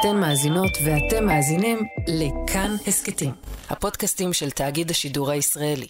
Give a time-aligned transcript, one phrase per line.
[0.00, 3.32] אתן מאזינות ואתם מאזינים לכאן הסכתים,
[3.70, 5.86] הפודקאסטים של תאגיד השידור הישראלי.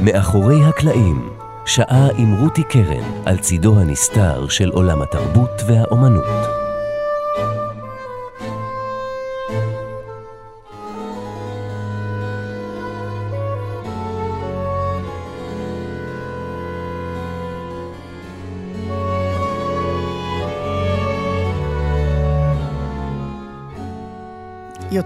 [0.00, 1.36] מאחורי הקלעים,
[1.66, 6.59] שעה עם רותי קרן על צידו הנסתר של עולם התרבות והאומנות.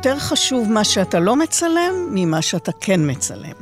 [0.06, 3.54] יותר חשוב מה שאתה לא מצלם ממה שאתה כן מצלם.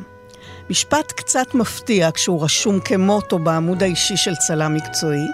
[0.70, 5.26] משפט קצת מפתיע כשהוא רשום כמוטו בעמוד האישי של צלם מקצועי,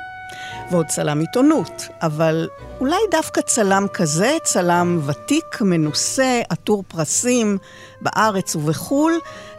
[0.71, 2.49] ועוד צלם עיתונות, אבל
[2.81, 7.59] אולי דווקא צלם כזה, צלם ותיק, מנוסה, עטור פרסים,
[8.01, 9.13] בארץ ובחו"ל,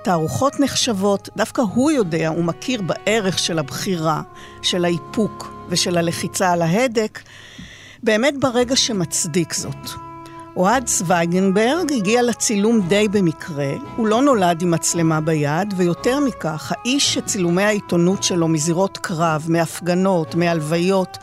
[0.03, 4.21] תערוכות נחשבות, דווקא הוא יודע, הוא מכיר בערך של הבחירה,
[4.61, 7.19] של האיפוק ושל הלחיצה על ההדק,
[8.03, 10.08] באמת ברגע שמצדיק זאת.
[10.59, 17.13] אוהד צוויגנברג הגיע לצילום די במקרה, הוא לא נולד עם מצלמה ביד, ויותר מכך, האיש
[17.13, 21.17] שצילומי העיתונות שלו מזירות קרב, מהפגנות, מהלוויות,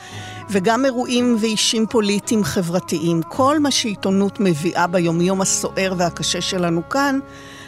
[0.51, 7.19] וגם אירועים ואישים פוליטיים חברתיים, כל מה שעיתונות מביאה ביומיום הסוער והקשה שלנו כאן,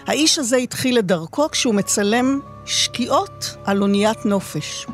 [0.07, 4.87] האיש הזה התחיל את דרכו כשהוא מצלם שקיעות על אוניית נופש.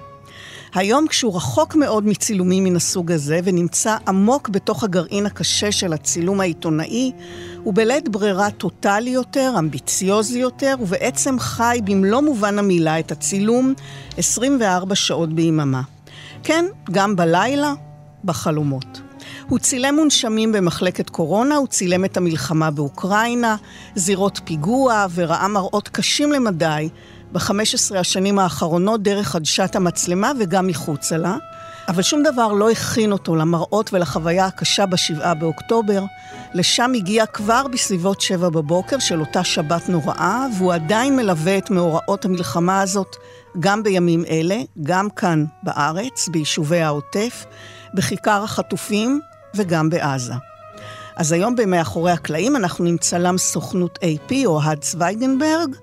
[0.74, 6.40] היום כשהוא רחוק מאוד מצילומים מן הסוג הזה ונמצא עמוק בתוך הגרעין הקשה של הצילום
[6.40, 7.12] העיתונאי,
[7.62, 13.74] הוא בלית ברירה טוטאלי יותר, אמביציוזי יותר, ובעצם חי במלוא מובן המילה את הצילום
[14.16, 15.82] 24 שעות ביממה.
[16.42, 17.74] כן, גם בלילה,
[18.24, 19.00] בחלומות.
[19.48, 23.56] הוא צילם מונשמים במחלקת קורונה, הוא צילם את המלחמה באוקראינה,
[23.94, 26.88] זירות פיגוע, וראה מראות קשים למדי
[27.34, 31.36] ב-15 השנים האחרונות דרך עדשת המצלמה וגם מחוצה לה,
[31.88, 36.04] אבל שום דבר לא הכין אותו למראות ולחוויה הקשה בשבעה באוקטובר.
[36.54, 42.24] לשם הגיע כבר בסביבות שבע בבוקר של אותה שבת נוראה, והוא עדיין מלווה את מאורעות
[42.24, 43.16] המלחמה הזאת
[43.60, 47.44] גם בימים אלה, גם כאן בארץ, ביישובי העוטף,
[47.94, 49.20] בכיכר החטופים
[49.54, 50.34] וגם בעזה.
[51.16, 55.76] אז היום במאחורי הקלעים אנחנו עם צלם סוכנות AP, אוהד צוויגנברג,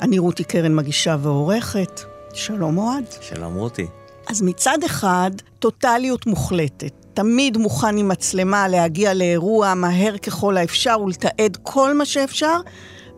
[0.00, 2.00] אני רותי קרן מגישה ועורכת.
[2.32, 3.04] שלום אוהד.
[3.20, 3.86] שלום רותי.
[4.26, 6.92] אז מצד אחד, טוטליות מוחלטת.
[7.14, 12.60] תמיד מוכן עם מצלמה להגיע לאירוע מהר ככל האפשר ולתעד כל מה שאפשר,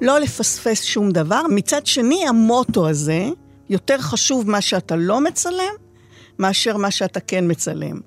[0.00, 1.42] לא לפספס שום דבר.
[1.50, 3.28] מצד שני, המוטו הזה,
[3.68, 5.74] יותר חשוב מה שאתה לא מצלם,
[6.38, 8.00] מאשר מה שאתה כן מצלם.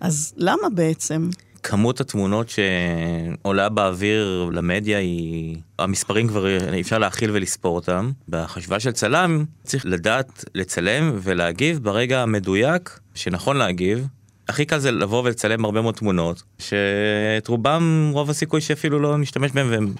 [0.00, 1.30] אז למה בעצם?
[1.62, 8.10] כמות התמונות שעולה באוויר למדיה היא, המספרים כבר אי אפשר להכיל ולספור אותם.
[8.28, 14.06] בחשיבה של צלם צריך לדעת לצלם ולהגיב ברגע המדויק שנכון להגיב.
[14.48, 19.50] הכי קל זה לבוא ולצלם הרבה מאוד תמונות, שאת רובם רוב הסיכוי שאפילו לא נשתמש
[19.52, 19.92] בהם והם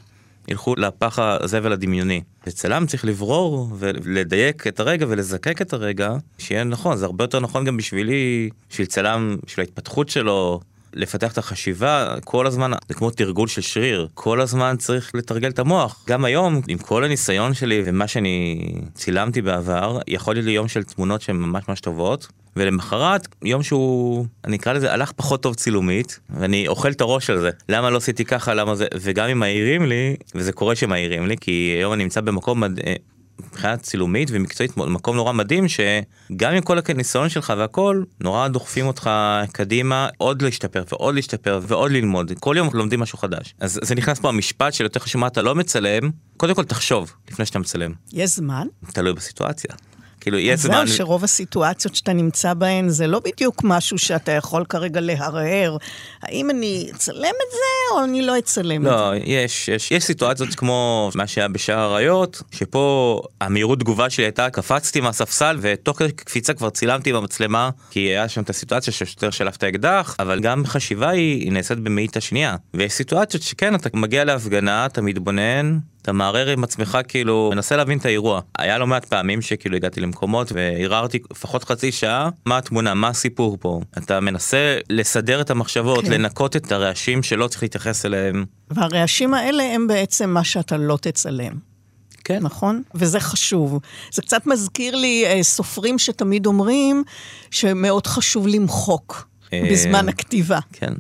[0.49, 2.23] ילכו לפח הזבל הדמיוני.
[2.47, 7.65] וצלם צריך לברור ולדייק את הרגע ולזקק את הרגע, שיהיה נכון, זה הרבה יותר נכון
[7.65, 10.61] גם בשבילי, בשביל צלם, בשביל ההתפתחות שלו,
[10.95, 15.59] לפתח את החשיבה כל הזמן זה כמו תרגול של שריר כל הזמן צריך לתרגל את
[15.59, 16.05] המוח.
[16.09, 18.65] גם היום עם כל הניסיון שלי ומה שאני
[18.95, 24.27] צילמתי בעבר יכול להיות לי יום של תמונות שהן ממש ממש טובות ולמחרת יום שהוא
[24.45, 27.51] אני אקרא לזה הלך פחות טוב צילומית ואני אוכל את הראש על זה.
[27.69, 28.55] למה לא עשיתי ככה?
[28.55, 28.87] למה זה?
[29.01, 32.81] וגם אם מעירים לי וזה קורה שמעירים לי כי היום אני נמצא במקום מד...
[33.47, 39.11] מבחינה צילומית ומקצועית מקום נורא מדהים שגם עם כל הניסיון שלך והכל נורא דוחפים אותך
[39.53, 44.21] קדימה עוד להשתפר ועוד להשתפר ועוד ללמוד כל יום לומדים משהו חדש אז זה נכנס
[44.21, 47.93] פה המשפט של יותר חשוב מה אתה לא מצלם קודם כל תחשוב לפני שאתה מצלם.
[48.13, 48.67] יש זמן?
[48.93, 49.75] תלוי בסיטואציה.
[50.23, 50.87] כאילו יש זמן...
[50.87, 55.77] זהו, שרוב הסיטואציות שאתה נמצא בהן זה לא בדיוק משהו שאתה יכול כרגע להרהר.
[56.23, 59.21] האם אני אצלם את זה או אני לא אצלם לא, את זה?
[59.21, 64.51] לא, יש, יש, יש סיטואציות כמו מה שהיה בשער האריות, שפה המהירות תגובה שלי הייתה,
[64.51, 69.57] קפצתי מהספסל ותוך כדי קפיצה כבר צילמתי במצלמה, כי היה שם את הסיטואציה שהשוטר שלף
[69.57, 72.57] את האקדח, אבל גם חשיבה היא, היא נעשית במאית השנייה.
[72.75, 77.99] ויש סיטואציות שכן, אתה מגיע להפגנה, אתה מתבונן, אתה מערער עם עצמך כאילו מנסה להבין
[77.99, 82.95] את האירוע היה לא מעט פעמים שכאילו הגעתי למקומות וערערתי לפחות חצי שעה מה התמונה
[82.95, 86.11] מה הסיפור פה אתה מנסה לסדר את המחשבות כן.
[86.11, 88.45] לנקות את הרעשים שלא צריך להתייחס אליהם.
[88.71, 91.53] והרעשים האלה הם בעצם מה שאתה לא תצלם.
[92.25, 92.39] כן.
[92.43, 92.83] נכון?
[92.95, 93.79] וזה חשוב.
[94.13, 97.05] זה קצת מזכיר לי אה, סופרים שתמיד אומרים
[97.51, 99.32] שמאוד חשוב למחוק.
[99.53, 100.59] אה, בזמן הכתיבה.
[100.73, 100.93] כן.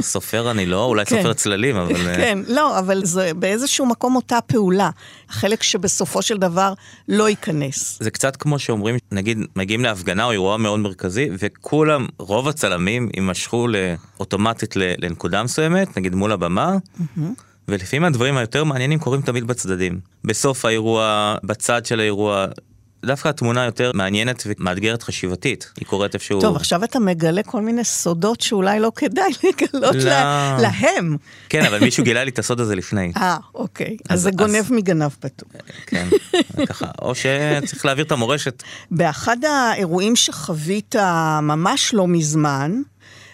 [0.00, 1.16] סופר אני לא, אולי כן.
[1.16, 2.08] סופר צללים, אבל...
[2.08, 4.90] אה, כן, לא, אבל זה באיזשהו מקום אותה פעולה.
[5.28, 6.72] החלק שבסופו של דבר
[7.08, 7.98] לא ייכנס.
[8.00, 13.66] זה קצת כמו שאומרים, נגיד, מגיעים להפגנה או אירוע מאוד מרכזי, וכולם, רוב הצלמים יימשכו
[14.20, 16.76] אוטומטית לנקודה מסוימת, נגיד מול הבמה,
[17.68, 20.00] ולפעמים הדברים היותר מעניינים קורים תמיד בצדדים.
[20.24, 22.46] בסוף האירוע, בצד של האירוע,
[23.06, 25.72] דווקא התמונה יותר מעניינת ומאתגרת חשיבתית.
[25.80, 26.40] היא קורית איפשהו...
[26.40, 30.04] טוב, עכשיו אתה מגלה כל מיני סודות שאולי לא כדאי לגלות לא.
[30.04, 31.16] לה- להם.
[31.48, 33.12] כן, אבל מישהו גילה לי את הסוד הזה לפני.
[33.16, 33.96] אה, אוקיי.
[34.08, 35.48] אז אז- זה גונב אז- מגנב פתוח.
[35.86, 36.08] כן,
[36.68, 36.86] ככה.
[37.02, 38.62] או שצריך להעביר את המורשת.
[38.90, 40.94] באחד האירועים שחווית
[41.42, 42.82] ממש לא מזמן,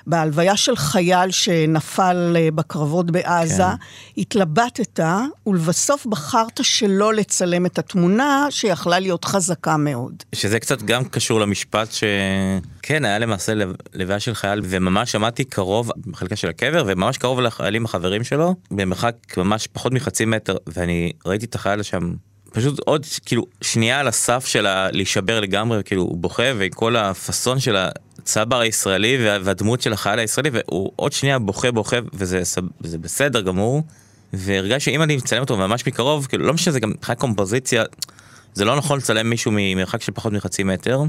[0.08, 4.20] בהלוויה של חייל שנפל אה, בקרבות בעזה, כן.
[4.20, 5.00] התלבטת
[5.46, 10.22] ולבסוף בחרת שלא לצלם את התמונה שיכלה להיות חזקה מאוד.
[10.34, 13.52] שזה קצת גם קשור למשפט שכן היה למעשה
[13.94, 19.14] לוויה של חייל וממש עמדתי קרוב בחלקה של הקבר וממש קרוב לחיילים החברים שלו במרחק
[19.36, 22.12] ממש פחות מחצי מטר ואני ראיתי את החייל שם
[22.52, 27.76] פשוט עוד כאילו שנייה על הסף של להישבר לגמרי כאילו הוא בוכה וכל הפאסון של
[28.28, 32.42] הצבר הישראלי וה- והדמות של החייל הישראלי והוא עוד שנייה בוכה בוכה וזה
[32.80, 33.82] זה בסדר גמור.
[34.32, 37.84] והרגשתי שאם אני מצלם אותו ממש מקרוב כאילו לא משנה זה גם מבחינת קומפוזיציה
[38.54, 41.00] זה לא נכון לצלם מישהו ממרחק של פחות מחצי מטר.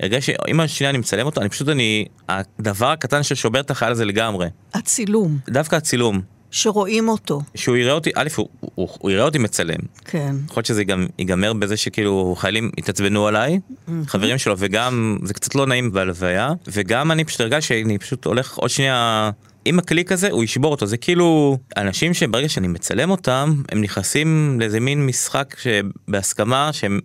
[0.00, 4.04] הרגשתי שאם השנייה אני מצלם אותו אני פשוט אני הדבר הקטן ששובר את החייל הזה
[4.04, 6.20] לגמרי הצילום, דווקא הצילום
[6.52, 10.36] שרואים אותו, שהוא יראה אותי א' הוא, הוא, הוא יראה אותי מצלם כן.
[10.44, 13.60] יכול להיות שזה גם ייגמר בזה שכאילו חיילים יתעצבנו עליי
[14.06, 18.56] חברים שלו וגם זה קצת לא נעים בהלוויה וגם אני פשוט הרגשתי שאני פשוט הולך
[18.56, 19.30] עוד שנייה.
[19.64, 24.56] עם הקליק הזה הוא ישבור אותו זה כאילו אנשים שברגע שאני מצלם אותם הם נכנסים
[24.60, 27.00] לאיזה מין משחק שבהסכמה שהם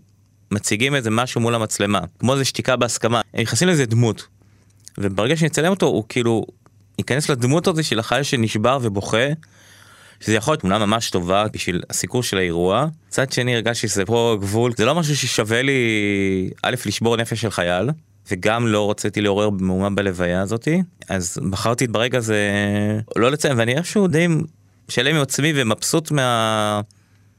[0.52, 4.28] מציגים איזה משהו מול המצלמה כמו איזה שתיקה בהסכמה הם נכנסים לאיזה דמות.
[4.98, 6.46] וברגע שאני אצלם אותו הוא כאילו
[6.98, 9.28] ייכנס לדמות הזאת של החייל שנשבר ובוכה.
[10.20, 12.88] שזה יכול להיות תמונה ממש טובה בשביל הסיקור של האירוע.
[13.08, 15.80] מצד שני הרגשתי שזה פה גבול, זה לא משהו ששווה לי
[16.64, 17.90] א' לשבור נפש של חייל,
[18.32, 22.50] וגם לא רציתי לעורר מהומה בלוויה הזאתי, אז בחרתי ברגע הזה
[23.16, 24.28] לא לציין, ואני איכשהו די
[24.90, 26.82] שלם עם עצמי ומבסוט מה...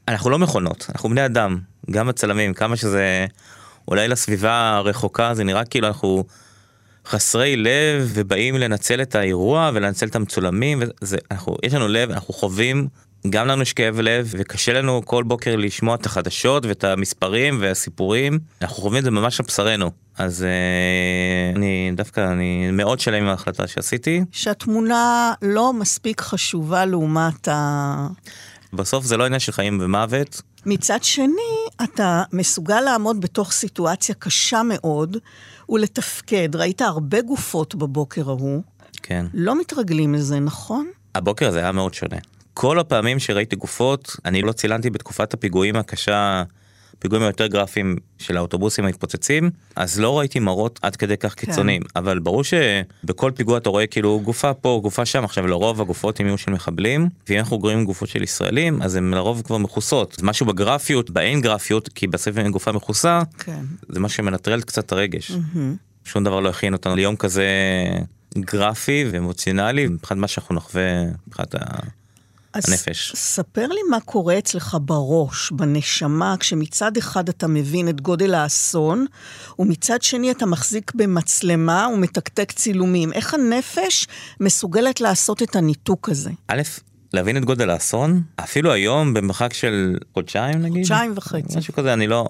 [0.09, 1.59] אנחנו לא מכונות, אנחנו בני אדם,
[1.91, 3.27] גם הצלמים, כמה שזה
[3.89, 6.25] אולי לסביבה הרחוקה זה נראה כאילו אנחנו
[7.09, 12.35] חסרי לב ובאים לנצל את האירוע ולנצל את המצולמים וזה אנחנו יש לנו לב אנחנו
[12.35, 12.89] חווים
[13.31, 18.39] גם לנו יש כאב לב וקשה לנו כל בוקר לשמוע את החדשות ואת המספרים והסיפורים.
[18.63, 19.91] אנחנו חווים את זה ממש על בשרנו.
[20.19, 24.25] אז אה, אני דווקא אני מאוד שלם עם ההחלטה שעשיתי.
[24.33, 28.07] שהתמונה לא מספיק חשובה לעומת ה...
[28.73, 30.43] בסוף זה לא עניין של חיים ומוות.
[30.67, 35.17] מצד שני, אתה מסוגל לעמוד בתוך סיטואציה קשה מאוד
[35.69, 36.57] ולתפקד.
[36.57, 38.63] ראית הרבה גופות בבוקר ההוא,
[39.03, 40.91] כן לא מתרגלים לזה, נכון?
[41.15, 42.17] הבוקר הזה היה מאוד שונה.
[42.55, 46.43] כל הפעמים שראיתי גופות, אני לא צילנתי בתקופת הפיגועים הקשה,
[46.99, 51.83] פיגועים היותר גרפיים של האוטובוסים המתפוצצים, אז לא ראיתי מראות עד כדי כך קיצוניים.
[51.97, 56.27] אבל ברור שבכל פיגוע אתה רואה כאילו גופה פה, גופה שם, עכשיו לרוב הגופות הם
[56.27, 60.17] יהיו של מחבלים, ואם אנחנו רואים גופות של ישראלים, אז הן לרוב כבר מכוסות.
[60.21, 63.65] זה משהו בגרפיות, באין גרפיות, כי בסוף אם גופה מכוסה, כן.
[63.89, 65.33] זה מה שמנטרל קצת את הרגש.
[66.05, 67.47] שום דבר לא הכין אותנו ליום כזה
[68.39, 71.59] גרפי ואמוציונלי מבחינת מה שאנחנו נחווה מבחינת ה...
[72.55, 73.13] אז הנפש.
[73.17, 79.07] ספר לי מה קורה אצלך בראש, בנשמה, כשמצד אחד אתה מבין את גודל האסון,
[79.59, 83.13] ומצד שני אתה מחזיק במצלמה ומתקתק צילומים.
[83.13, 84.07] איך הנפש
[84.41, 86.31] מסוגלת לעשות את הניתוק הזה?
[86.49, 86.63] א',
[87.13, 91.59] להבין את גודל האסון, אפילו היום במרחק של חודשיים נגיד, חודשיים וחצי.
[91.59, 92.29] משהו כזה, אני לא,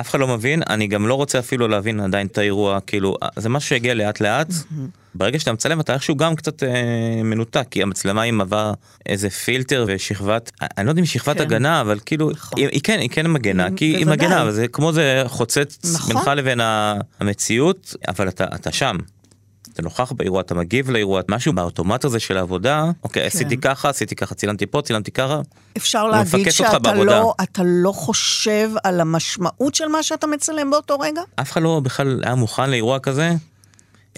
[0.00, 3.48] אף אחד לא מבין, אני גם לא רוצה אפילו להבין עדיין את האירוע, כאילו, זה
[3.48, 4.48] משהו שהגיע לאט לאט,
[5.14, 6.68] ברגע שאתה מצלם אתה איכשהו גם קצת אה,
[7.24, 8.72] מנותק, כי המצלמה היא מהווה
[9.06, 11.42] איזה פילטר ושכבת, אני לא יודע אם שכבת כן.
[11.42, 12.58] הגנה, אבל כאילו, נכון.
[12.58, 14.06] היא, היא כן, היא כן מגנה, כי היא.
[14.06, 16.14] מגנה, אבל זה כמו זה חוצץ נכון.
[16.14, 16.60] בינך לבין
[17.20, 18.96] המציאות, אבל אתה, אתה שם.
[19.76, 23.26] אתה נוכח באירוע, אתה מגיב לאירוע, משהו באוטומט הזה של העבודה, אוקיי, כן.
[23.26, 25.40] עשיתי ככה, עשיתי ככה, צילמתי פה, צילמתי ככה,
[25.76, 26.94] אפשר להגיד שאתה.
[26.94, 31.20] לא, אתה לא חושב על המשמעות של מה שאתה מצלם באותו רגע?
[31.40, 33.30] אף אחד לא בכלל היה מוכן לאירוע כזה.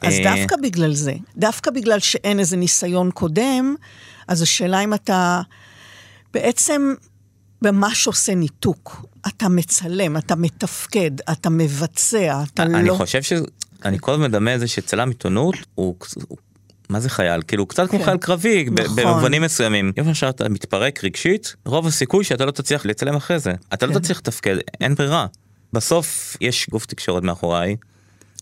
[0.02, 3.74] אז אה, דווקא בגלל זה, דווקא בגלל שאין איזה ניסיון קודם,
[4.28, 5.40] אז השאלה אם אתה
[6.34, 6.94] בעצם
[7.62, 9.06] ממש עושה ניתוק.
[9.26, 12.94] אתה מצלם, אתה מתפקד, אתה מבצע, אתה אני לא...
[12.94, 13.32] חושב ש...
[13.84, 15.94] אני כל הזמן מדמה את זה שצלם עיתונות הוא...
[16.28, 16.38] הוא-
[16.88, 17.42] מה זה חייל?
[17.48, 18.04] כאילו הוא קצת כמו כן.
[18.04, 18.96] חייל קרבי נכון.
[18.96, 19.92] במובנים מסוימים.
[20.00, 23.52] אם עכשיו אתה מתפרק רגשית, רוב הסיכוי שאתה לא תצליח לצלם אחרי זה.
[23.74, 23.98] אתה לא כן.
[23.98, 25.26] תצליח לתפקד, אין ברירה.
[25.72, 27.76] בסוף יש גוף תקשורת מאחוריי,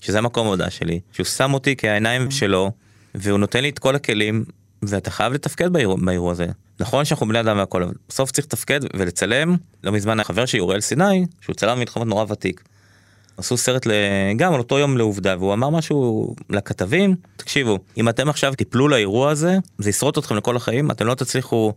[0.00, 2.70] שזה המקום העבודה שלי, שהוא שם אותי כעיניים שלו,
[3.14, 4.44] והוא נותן לי את כל הכלים,
[4.82, 6.46] ואתה חייב לתפקד באירוע, באירוע הזה.
[6.80, 9.56] נכון שאנחנו בני אדם והכל, אבל בסוף צריך לתפקד ולצלם.
[9.84, 12.62] לא מזמן החבר שלי, אוראל סיני, שהוא צלם מלחמות נורא ותיק.
[13.36, 13.86] עשו סרט
[14.36, 19.30] גם על אותו יום לעובדה, והוא אמר משהו לכתבים, תקשיבו, אם אתם עכשיו תיפלו לאירוע
[19.30, 21.72] הזה, זה ישרוד אתכם לכל החיים, אתם לא תצליחו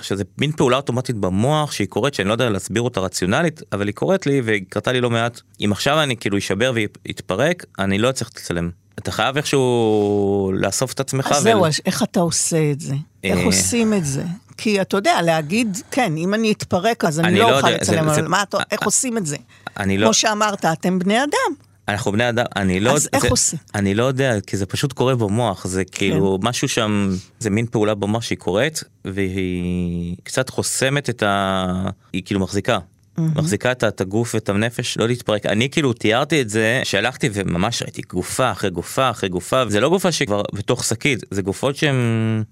[0.00, 3.94] שזה מין פעולה אוטומטית במוח שהיא קורית שאני לא יודע להסביר אותה רציונלית אבל היא
[3.94, 8.12] קורית לי והיא קרתה לי לא מעט אם עכשיו אני כאילו אשבר ויתפרק אני לא
[8.12, 8.70] צריך לצלם.
[8.98, 11.32] אתה חייב איכשהו לאסוף את עצמך.
[11.32, 12.94] אז זהו, איך אתה עושה את זה?
[13.24, 14.24] איך אה, עושים את זה?
[14.58, 18.28] כי אתה יודע, להגיד, כן, אם אני אתפרק אז אני, לא, לא אוכל לצלם, אבל
[18.28, 19.36] מה, איך עושים את זה?
[19.76, 20.06] אני לא...
[20.06, 21.54] כמו שאמרת, אתם בני אדם.
[21.88, 22.92] אנחנו בני אדם, אני לא...
[22.92, 23.58] אז איך עושים?
[23.74, 26.48] אני לא יודע, כי זה פשוט קורה במוח, זה כאילו כן.
[26.48, 31.90] משהו שם, זה מין פעולה במוח שהיא קורית, והיא קצת חוסמת את ה...
[32.12, 32.78] היא כאילו מחזיקה.
[32.78, 33.22] Mm-hmm.
[33.34, 38.02] מחזיקה את הגוף ואת הנפש לא להתפרק אני כאילו תיארתי את זה שהלכתי וממש ראיתי
[38.02, 42.42] גופה אחרי גופה אחרי גופה זה לא גופה שכבר בתוך שקית זה גופות שהם.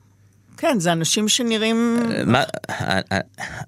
[0.57, 2.03] כן זה אנשים שנראים.
[2.27, 2.43] מה,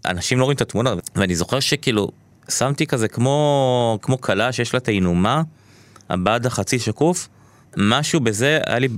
[0.05, 2.09] אנשים לא רואים את התמונה ואני זוכר שכאילו
[2.49, 5.43] שמתי כזה כמו כמו כלה שיש לה את העינומה
[6.09, 7.29] הבד החצי שקוף,
[7.77, 8.89] משהו בזה היה לי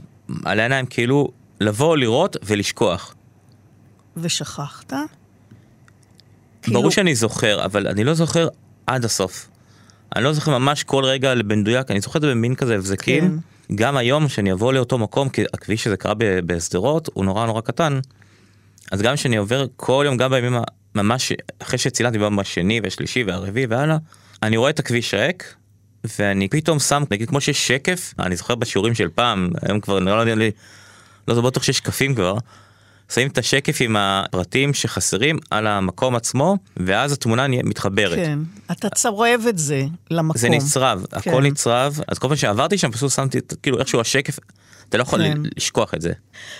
[0.44, 1.28] על העיניים כאילו
[1.60, 3.14] לבוא לראות ולשכוח.
[4.16, 4.92] ושכחת?
[4.92, 5.08] ברור
[6.62, 6.90] כאילו...
[6.90, 8.48] שאני זוכר, אבל אני לא זוכר
[8.86, 9.48] עד הסוף.
[10.16, 13.22] אני לא זוכר ממש כל רגע במדויק, אני זוכר את זה במין כזה הבזקים.
[13.22, 13.49] כן.
[13.74, 18.00] גם היום שאני אבוא לאותו מקום, כי הכביש הזה קרה בשדרות, הוא נורא נורא קטן.
[18.92, 20.56] אז גם כשאני עובר כל יום, גם בימים
[20.94, 23.96] ממש אחרי שצילמתי ביום השני והשלישי והרביעי והלאה,
[24.42, 25.54] אני רואה את הכביש ריק,
[26.18, 30.24] ואני פתאום שם, נגיד כמו שיש שקף, אני זוכר בשיעורים של פעם, היום כבר נראה
[30.24, 30.50] לי,
[31.28, 32.36] לא זה בטוח שיש שקפים כבר,
[33.14, 38.16] שמים את השקף עם הפרטים שחסרים על המקום עצמו, ואז התמונה מתחברת.
[38.16, 38.38] כן,
[38.70, 40.40] אתה צורב את זה למקום.
[40.40, 41.30] זה נצרב, כן.
[41.30, 44.38] הכל נצרב, אז כל פעם שעברתי שם פשוט שמתי, כאילו איכשהו השקף,
[44.88, 45.38] אתה לא יכול כן.
[45.56, 46.12] לשכוח את זה.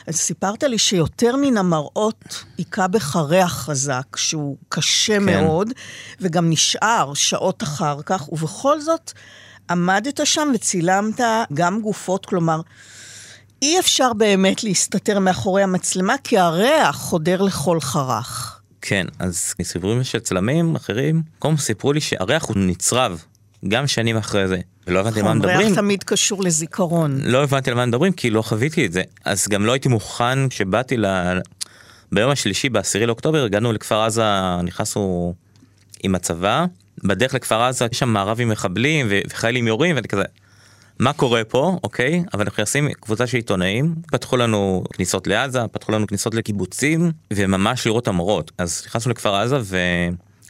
[0.07, 5.25] אז סיפרת לי שיותר מן המראות היכה בך ריח חזק, שהוא קשה כן.
[5.25, 5.69] מאוד,
[6.21, 9.13] וגם נשאר שעות אחר כך, ובכל זאת
[9.71, 11.21] עמדת שם וצילמת
[11.55, 12.61] גם גופות, כלומר,
[13.63, 18.61] אי אפשר באמת להסתתר מאחורי המצלמה, כי הריח חודר לכל חרך.
[18.83, 23.23] כן, אז מסיפורים של צלמים אחרים, קודם סיפרו לי שהריח הוא נצרב,
[23.69, 24.61] גם שנים אחרי זה.
[24.87, 25.59] ולא הבנתי על מה מדברים.
[25.59, 27.21] ריח תמיד קשור לזיכרון.
[27.23, 29.03] לא הבנתי על מה מדברים כי לא חוויתי את זה.
[29.25, 31.07] אז גם לא הייתי מוכן כשבאתי ל...
[32.13, 34.23] ביום השלישי, בעשירי לאוקטובר, הגענו לכפר עזה,
[34.63, 35.35] נכנסנו
[36.03, 36.65] עם הצבא.
[37.05, 40.25] בדרך לכפר עזה יש שם מערב עם מחבלים וחיילים יורים ואני כזה.
[41.01, 42.23] מה קורה פה אוקיי?
[42.35, 47.87] אבל אנחנו עושים קבוצה של עיתונאים פתחו לנו כניסות לעזה פתחו לנו כניסות לקיבוצים וממש
[47.87, 48.53] לראות המורות.
[48.59, 49.77] אז נכנסנו לכפר עזה ו...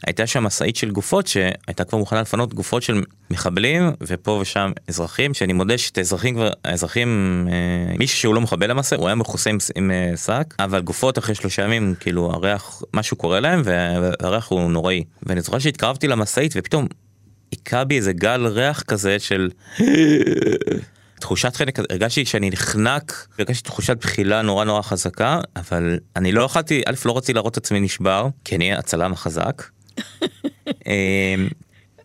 [0.07, 5.33] הייתה שם משאית של גופות שהייתה כבר מוכנה לפנות גופות של מחבלים ופה ושם אזרחים
[5.33, 9.49] שאני מודה שאת האזרחים כבר האזרחים אה, מישהו שהוא לא מחבל למעשה הוא היה מכוסה
[9.49, 14.47] עם, עם אה, שק אבל גופות אחרי שלושה ימים כאילו הריח משהו קורה להם והריח
[14.47, 15.03] הוא נוראי.
[15.23, 16.87] ואני זוכר שהתקרבתי למשאית ופתאום
[17.51, 19.49] היכה בי איזה גל ריח כזה של
[21.19, 26.81] תחושת חלק הרגשתי שאני נחנק הרגשתי תחושת בחילה נורא נורא חזקה אבל אני לא יכולתי
[26.85, 29.63] א' לא רציתי להראות את עצמי נשבר כי אני הצלם החזק.
[30.87, 31.47] אמ,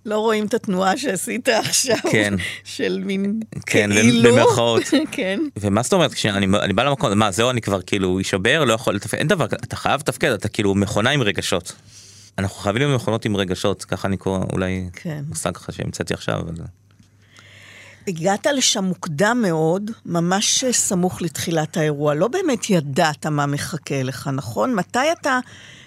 [0.07, 2.35] לא רואים את התנועה שעשית עכשיו, כן,
[2.65, 7.51] של מין כן, כאילו, במרכאות, כן, ומה זאת אומרת כשאני אני בא למקום, מה זהו
[7.51, 11.11] אני כבר כאילו יישבר, לא יכול לתפקד, אין דבר, אתה חייב לתפקד, אתה כאילו מכונה
[11.11, 11.73] עם רגשות.
[12.39, 15.25] אנחנו חייבים להיות מכונות עם רגשות, ככה אני קורא, אולי כן.
[15.29, 16.41] מושג לך שהמצאתי עכשיו.
[16.41, 16.55] אבל...
[18.09, 24.75] הגעת לשם מוקדם מאוד, ממש סמוך לתחילת האירוע, לא באמת ידעת מה מחכה לך, נכון?
[24.75, 25.39] מתי אתה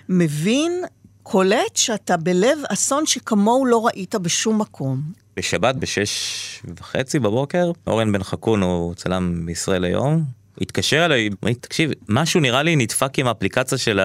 [0.09, 0.83] מבין
[1.23, 5.01] קולט שאתה בלב אסון שכמוהו לא ראית בשום מקום.
[5.37, 10.23] בשבת בשש וחצי בבוקר, אורן בן חכון הוא צלם בישראל היום,
[10.61, 11.29] התקשר אליי,
[11.61, 13.99] תקשיב, משהו נראה לי נדפק עם האפליקציה של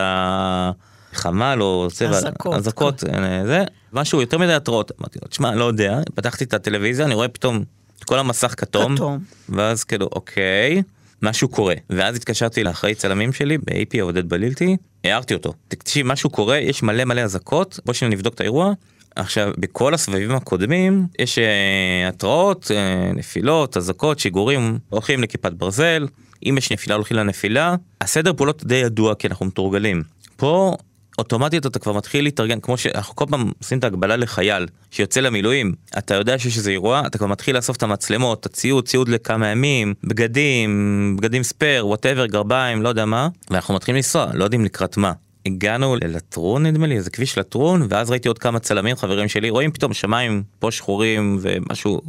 [1.14, 3.04] החמ"ל או צבע, אזעקות, אזעקות.
[3.04, 7.14] אה, זה, משהו יותר מדי התראות, אמרתי לו, תשמע, לא יודע, פתחתי את הטלוויזיה, אני
[7.14, 7.64] רואה פתאום
[7.98, 9.18] את כל המסך כתום, כתום,
[9.48, 10.82] ואז כאילו, אוקיי.
[11.22, 11.74] משהו קורה.
[11.90, 15.52] ואז התקשרתי לאחראי צלמים שלי ב-AP עודד בלילתי הערתי אותו.
[15.68, 18.72] תקשיב משהו קורה יש מלא מלא אזעקות בוא שניה נבדוק את האירוע.
[19.16, 26.06] עכשיו בכל הסבבים הקודמים יש uh, התראות uh, נפילות אזעקות שיגורים הולכים לכיפת ברזל.
[26.46, 27.74] אם יש נפילה הולכים לנפילה.
[28.00, 30.02] הסדר פעולות די ידוע כי אנחנו מתורגלים.
[30.36, 30.76] פה
[31.18, 35.74] אוטומטית אתה כבר מתחיל להתארגן כמו שאנחנו כל פעם עושים את ההגבלה לחייל שיוצא למילואים
[35.98, 39.48] אתה יודע שיש איזה אירוע אתה כבר מתחיל לאסוף את המצלמות את הציוד ציוד לכמה
[39.48, 44.96] ימים בגדים בגדים spare whatever גרביים לא יודע מה ואנחנו מתחילים לנסוע לא יודעים לקראת
[44.96, 45.12] מה.
[45.46, 49.72] הגענו ללטרון נדמה לי איזה כביש לטרון ואז ראיתי עוד כמה צלמים חברים שלי רואים
[49.72, 52.00] פתאום שמיים פה שחורים ומשהו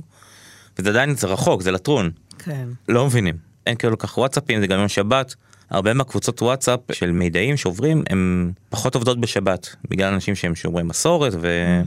[0.79, 2.11] וזה עדיין, זה רחוק, זה לטרון.
[2.39, 2.67] כן.
[2.89, 3.35] לא מבינים.
[3.67, 5.35] אין כאילו כך וואטסאפים, זה גם יום שבת.
[5.69, 11.33] הרבה מהקבוצות וואטסאפ של מידעים שעוברים, הם פחות עובדות בשבת, בגלל אנשים שהם שומרי מסורת,
[11.41, 11.81] ו...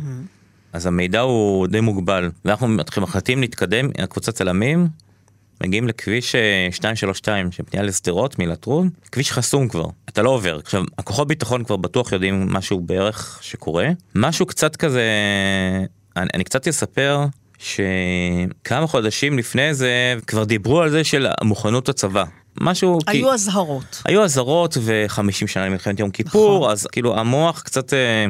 [0.73, 2.31] אז המידע הוא די מוגבל.
[2.45, 4.89] ואנחנו מתחילים מחליטים להתקדם עם הקבוצת צלמים,
[5.65, 10.59] מגיעים לכביש אה, 232 שפנייה לשדרות מלטרון, כביש חסום כבר, אתה לא עובר.
[10.59, 13.89] עכשיו, הכוחות ביטחון כבר בטוח יודעים משהו בערך שקורה.
[14.15, 15.03] משהו קצת כזה,
[16.17, 17.25] אני, אני קצת אספר
[17.59, 22.25] שכמה חודשים לפני זה כבר דיברו על זה של מוכנות הצבא.
[22.61, 23.35] משהו היו כי...
[23.35, 24.03] אזהרות.
[24.05, 26.71] היו אזהרות ו-50 שנה למלחמת יום כיפור, נכון.
[26.71, 27.95] אז כאילו המוח קצת...
[27.95, 28.27] אה,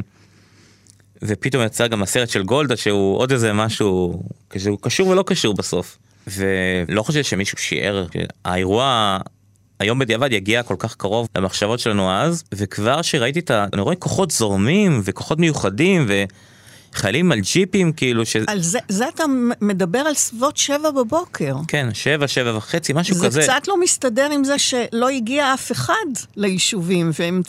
[1.21, 4.23] ופתאום יצא גם הסרט של גולדה שהוא עוד איזה משהו
[4.57, 5.97] שהוא קשור ולא קשור בסוף.
[6.27, 8.05] ולא חושב שמישהו שיער
[8.45, 9.17] האירוע
[9.79, 13.65] היום בדיעבד יגיע כל כך קרוב למחשבות שלנו אז וכבר שראיתי את ה...
[13.73, 16.05] אני רואה כוחות זורמים וכוחות מיוחדים
[16.93, 18.35] וחיילים על ג'יפים כאילו ש...
[18.47, 19.23] על זה, זה אתה
[19.61, 21.55] מדבר על סביבות שבע בבוקר.
[21.67, 23.41] כן שבע שבע וחצי משהו זה כזה.
[23.41, 25.93] קצת לא מסתדר עם זה שלא הגיע אף אחד
[26.35, 27.41] ליישובים, והם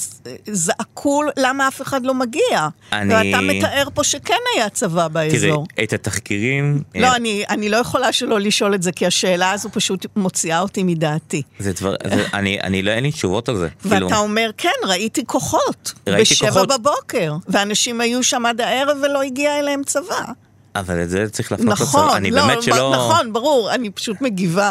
[0.52, 2.68] זעקו למה אף אחד לא מגיע.
[2.92, 5.66] אני- ואתה מתאר פה שכן היה צבא תראי באזור.
[5.82, 6.82] את התחקירים.
[6.94, 10.60] לא, אה, אני, אני לא יכולה שלא לשאול את זה, כי השאלה הזו פשוט מוציאה
[10.60, 11.42] אותי מדעתי.
[11.58, 13.68] זה דבר, זה, אני, אני לא, אין לי תשובות על זה.
[13.82, 15.92] כאילו, ואתה אומר, כן, ראיתי כוחות.
[16.06, 16.68] ראיתי בשבע כוחות.
[16.68, 17.34] בבוקר.
[17.48, 20.22] ואנשים היו שם עד הערב ולא הגיע אליהם צבא.
[20.74, 21.84] אבל את זה צריך להפנות לצבא.
[21.88, 22.92] נכון, אני לא, באמת שלא...
[22.96, 24.70] נכון, ברור, אני פשוט מגיבה,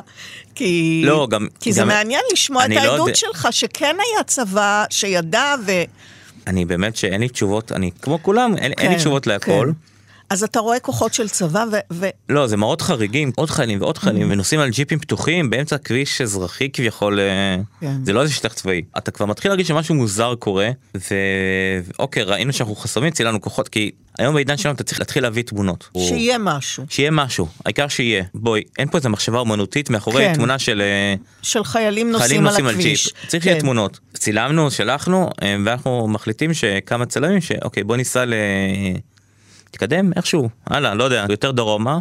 [0.55, 1.01] כי...
[1.05, 4.85] לא, גם- כי זה גם- מעניין לשמוע את לא העדות יודע- שלך, שכן היה צבא
[4.89, 5.71] שידע ו...
[6.47, 9.65] אני באמת שאין לי תשובות, אני כמו כולם, אין, אין לי כן, תשובות להכל.
[9.65, 9.88] כן.
[10.29, 11.75] אז אתה רואה כוחות של צבא ו...
[11.93, 12.05] ו...
[12.29, 16.69] לא, זה מראות חריגים, עוד חיילים ועוד חיילים, ונוסעים על ג'יפים פתוחים באמצע כביש אזרחי
[16.74, 18.05] כביכול, אה, כן.
[18.05, 18.81] זה לא איזה שטח צבאי.
[18.98, 24.36] אתה כבר מתחיל להרגיש שמשהו מוזר קורה, ואוקיי, ראינו שאנחנו חסומים, צילמנו כוחות, כי היום
[24.36, 25.89] בעידן שלנו אתה צריך להתחיל להביא תמונות.
[25.98, 26.83] שיהיה משהו.
[26.89, 28.24] שיהיה משהו, העיקר שיהיה.
[28.33, 30.33] בואי, אין פה איזה מחשבה אומנותית מאחורי כן.
[30.33, 32.86] תמונה של אה, של חיילים נוסעים חיילים על נוסעים על ג'יפ.
[32.86, 33.13] הכביש.
[33.27, 33.62] צריך שיהיה כן.
[33.62, 34.00] תמונות.
[34.13, 38.33] צילמנו, שלחנו, אה, ואנחנו מחליטים שכמה צלמים, שאוקיי, בוא ניסע ל...
[39.72, 42.00] תתקדם איכשהו, הלאה, לא יודע, יותר דרומה.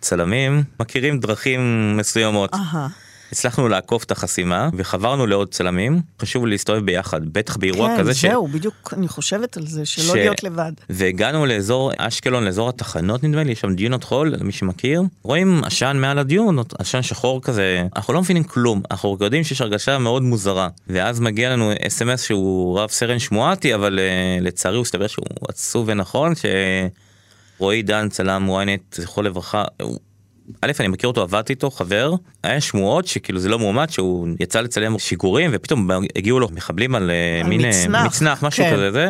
[0.00, 2.54] צלמים מכירים דרכים מסוימות.
[2.54, 2.88] אהה.
[3.32, 6.00] הצלחנו לעקוף את החסימה וחברנו לעוד צלמים.
[6.22, 8.24] חשוב להסתובב ביחד, בטח באירוע כן, כזה ש...
[8.24, 10.72] זהו, בדיוק אני חושבת על זה, שלא ש- להיות לבד.
[10.90, 15.02] והגענו לאזור אשקלון, לאזור התחנות נדמה לי, יש שם דיונות חול, למי שמכיר.
[15.22, 19.98] רואים עשן מעל הדיונות, עשן שחור כזה, אנחנו לא מבינים כלום, אנחנו יודעים שיש הרגשה
[19.98, 20.68] מאוד מוזרה.
[20.86, 25.84] ואז מגיע לנו אס.אם.אס שהוא רב סרן שמואטי, אבל uh, לצערי הוא הסתבר שהוא עצוב
[25.88, 26.32] ונכון,
[27.58, 29.98] שרועי דן צלם ynet, זכרו לברכה, הוא...
[30.62, 34.60] א', אני מכיר אותו, עבדתי איתו, חבר, היה שמועות שכאילו זה לא מועמד, שהוא יצא
[34.60, 38.06] לצלם שיגורים, ופתאום הגיעו לו מחבלים על, אה, על מין אה, מצנח.
[38.06, 38.72] מצנח, משהו כן.
[38.72, 39.08] כזה, זה.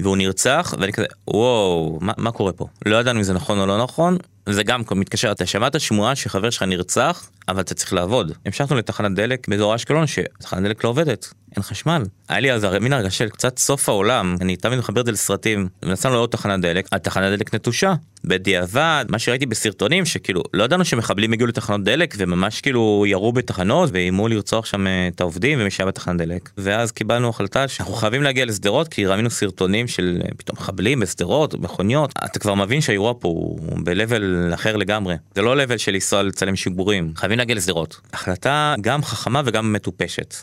[0.00, 3.66] והוא נרצח ואני כזה וואו מה, מה קורה פה לא ידענו אם זה נכון או
[3.66, 4.16] לא נכון
[4.48, 9.14] זה גם מתקשר אתה שמעת שמועה שחבר שלך נרצח אבל אתה צריך לעבוד המשכנו לתחנת
[9.14, 12.02] דלק באזור אשקלון שתחנת דלק לא עובדת אין חשמל.
[12.28, 14.36] היה לי אז מין הרגשה של קצת סוף העולם.
[14.40, 15.68] אני תמיד מחבר את זה לסרטים.
[15.82, 17.94] ונסענו לעוד תחנת דלק התחנת דלק נטושה.
[18.24, 23.90] בדיעבד מה שראיתי בסרטונים שכאילו לא ידענו שמחבלים הגיעו לתחנות דלק וממש כאילו ירו בתחנות
[23.92, 26.50] ואיימו לרצוח שם אה, את העובדים ומי שהיה בתחנת דלק.
[26.58, 31.54] ואז קיבלנו החלטה שאנחנו חייבים להגיע לשדרות כי ראינו סרטונים של אה, פתאום מחבלים בשדרות
[31.54, 32.12] מכוניות.
[32.24, 35.14] אתה כבר מבין שהאירוע פה הוא ב-level אחר לגמרי.
[35.34, 37.12] זה לא level של לנסוע לצלם שיגורים.
[37.16, 38.00] חייבים להגיע לשדרות.
[38.12, 40.34] החלטה גם חכמה וגם מטופשת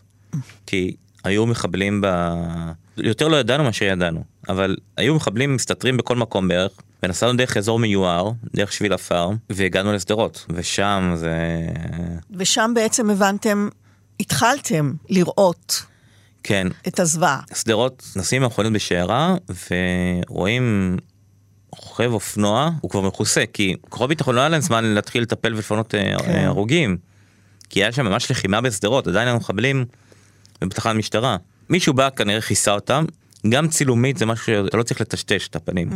[0.65, 2.07] כי היו מחבלים ב...
[2.97, 6.71] יותר לא ידענו מאשר ידענו אבל היו מחבלים מסתתרים בכל מקום בערך
[7.03, 11.35] ונסענו דרך אזור מיוער דרך שביל עפר והגענו לשדרות ושם זה
[12.31, 13.69] ושם בעצם הבנתם,
[14.19, 15.85] התחלתם לראות
[16.43, 17.39] כן את הזוועה.
[17.55, 19.35] שדרות נסעים האחרונים בשיירה
[20.29, 20.97] ורואים
[21.71, 25.95] רוכב אופנוע הוא כבר מכוסה כי כוחות ביטחון לא היה להם זמן להתחיל לטפל ולפנות
[25.95, 26.45] אה, כן.
[26.45, 26.97] הרוגים.
[27.69, 29.37] כי היה שם ממש לחימה בשדרות עדיין היו
[30.69, 31.37] בתחנת משטרה
[31.69, 33.05] מישהו בא כנראה כיסה אותם
[33.49, 35.89] גם צילומית זה משהו שאתה לא צריך לטשטש את הפנים.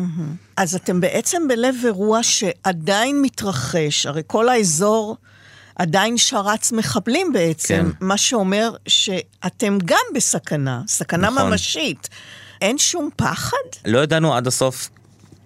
[0.57, 5.17] אז אתם בעצם בלב אירוע שעדיין מתרחש, הרי כל האזור
[5.75, 8.05] עדיין שרץ מחבלים בעצם, כן.
[8.05, 11.49] מה שאומר שאתם גם בסכנה, סכנה נכון.
[11.51, 12.09] ממשית.
[12.61, 13.57] אין שום פחד?
[13.85, 14.89] לא ידענו עד הסוף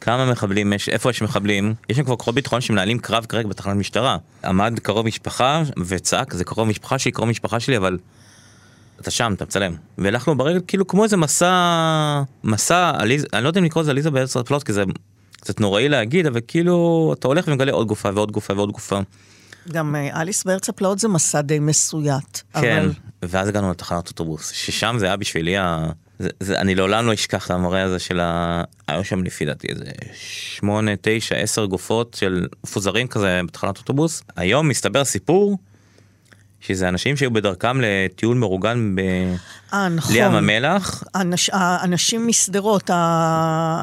[0.02, 1.74] כמה מחבלים יש, איפה יש מחבלים.
[1.90, 4.18] יש שם כבר כוחות ביטחון שמנהלים קרב כרגע בתחנת משטרה.
[4.46, 7.98] עמד קרוב משפחה וצעק, זה קרוב משפחה שלי, קרוב משפחה שלי, אבל
[9.02, 9.74] אתה שם, אתה מצלם.
[9.98, 14.12] והלכנו ברגל כאילו כמו איזה מסע, מסע, עליז, אני לא יודע אם לקרוא לזה עליזה
[14.12, 14.84] בעשר פלוט, כי זה
[15.42, 19.00] קצת נוראי להגיד, אבל כאילו אתה הולך ומגלה עוד גופה ועוד גופה ועוד גופה.
[19.72, 22.40] גם אה, אליס בארץ הפלאות זה מסע די מסויט.
[22.54, 22.92] כן, אבל
[23.24, 25.90] ואז הגענו לתחנת אוטובוס, ששם זה היה בשבילי ה...
[26.20, 28.64] זה, זה, אני לעולם לא אשכח את המראה הזה של ה...
[28.88, 34.24] היו שם לפי דעתי איזה שמונה, תשע, עשר גופות של מפוזרים כזה בתחנת אוטובוס.
[34.36, 35.58] היום מסתבר סיפור
[36.62, 39.00] שזה אנשים שהיו בדרכם לטיול מאורגן ב...
[39.74, 40.16] אה, נכון.
[40.16, 41.04] לים המלח.
[41.16, 42.90] אנש, האנשים משדרות,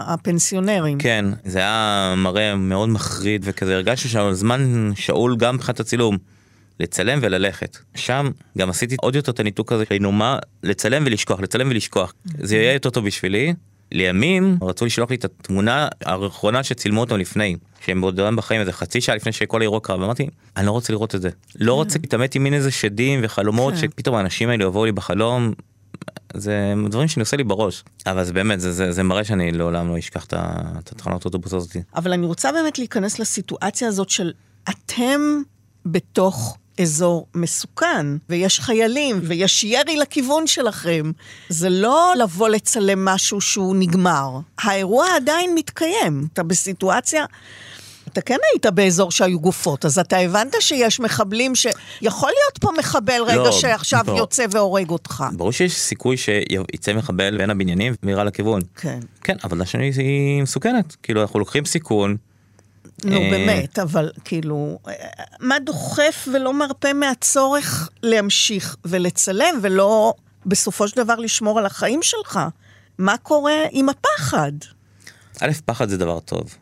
[0.06, 0.98] הפנסיונרים.
[0.98, 6.18] כן, זה היה מראה מאוד מחריד וכזה הרגשתי שם זמן שאול גם מבחינת הצילום.
[6.80, 7.78] לצלם וללכת.
[7.94, 12.14] שם גם עשיתי עוד יותר את הניתוק הזה שהיינו מה לצלם ולשכוח, לצלם ולשכוח.
[12.38, 13.54] זה יהיה יותר טוב בשבילי.
[13.92, 19.01] לימים רצו לשלוח לי את התמונה האחרונה שצילמו אותם לפני, שהם בעודם בחיים איזה חצי
[19.01, 21.31] שעה לפני שכל האירוע קרה, ואמרתי, אני לא רוצה לראות את זה.
[21.61, 23.81] לא רוצה להתעמת עם מין איזה שדים וחלומות כן.
[23.81, 25.53] שפתאום האנשים האלה יבואו לי בחלום.
[26.35, 27.85] זה דברים שאני עושה לי בראש.
[28.07, 30.35] אבל זה באמת, זה, זה, זה מראה שאני לעולם לא אשכח את
[30.92, 31.77] התחנות אוטובוס הזאת.
[31.96, 34.33] אבל אני רוצה באמת להיכנס לסיטואציה הזאת של
[34.70, 35.20] אתם
[35.87, 41.12] בתוך אזור מסוכן, ויש חיילים, ויש ירי לכיוון שלכם.
[41.48, 44.30] זה לא לבוא לצלם משהו שהוא נגמר.
[44.58, 46.28] האירוע עדיין מתקיים.
[46.32, 47.24] אתה בסיטואציה...
[48.12, 51.66] אתה כן היית באזור שהיו גופות, אז אתה הבנת שיש מחבלים ש...
[52.02, 54.12] יכול להיות פה מחבל רגע לא, שעכשיו לא.
[54.12, 55.24] יוצא והורג אותך.
[55.32, 58.62] ברור שיש סיכוי שיצא מחבל בין הבניינים ויירה לכיוון.
[58.76, 58.98] כן.
[59.24, 60.96] כן, אבל השני היא מסוכנת.
[61.02, 62.16] כאילו אנחנו לוקחים סיכון.
[63.04, 64.78] נו, אה, באמת, אבל כאילו,
[65.40, 70.14] מה דוחף ולא מרפה מהצורך להמשיך ולצלם, ולא
[70.46, 72.40] בסופו של דבר לשמור על החיים שלך?
[72.98, 74.52] מה קורה עם הפחד?
[75.40, 76.54] א', פחד זה דבר טוב.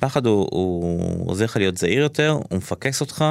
[0.00, 3.24] פחד הוא, הוא עוזר לך להיות זהיר יותר, הוא מפקס אותך,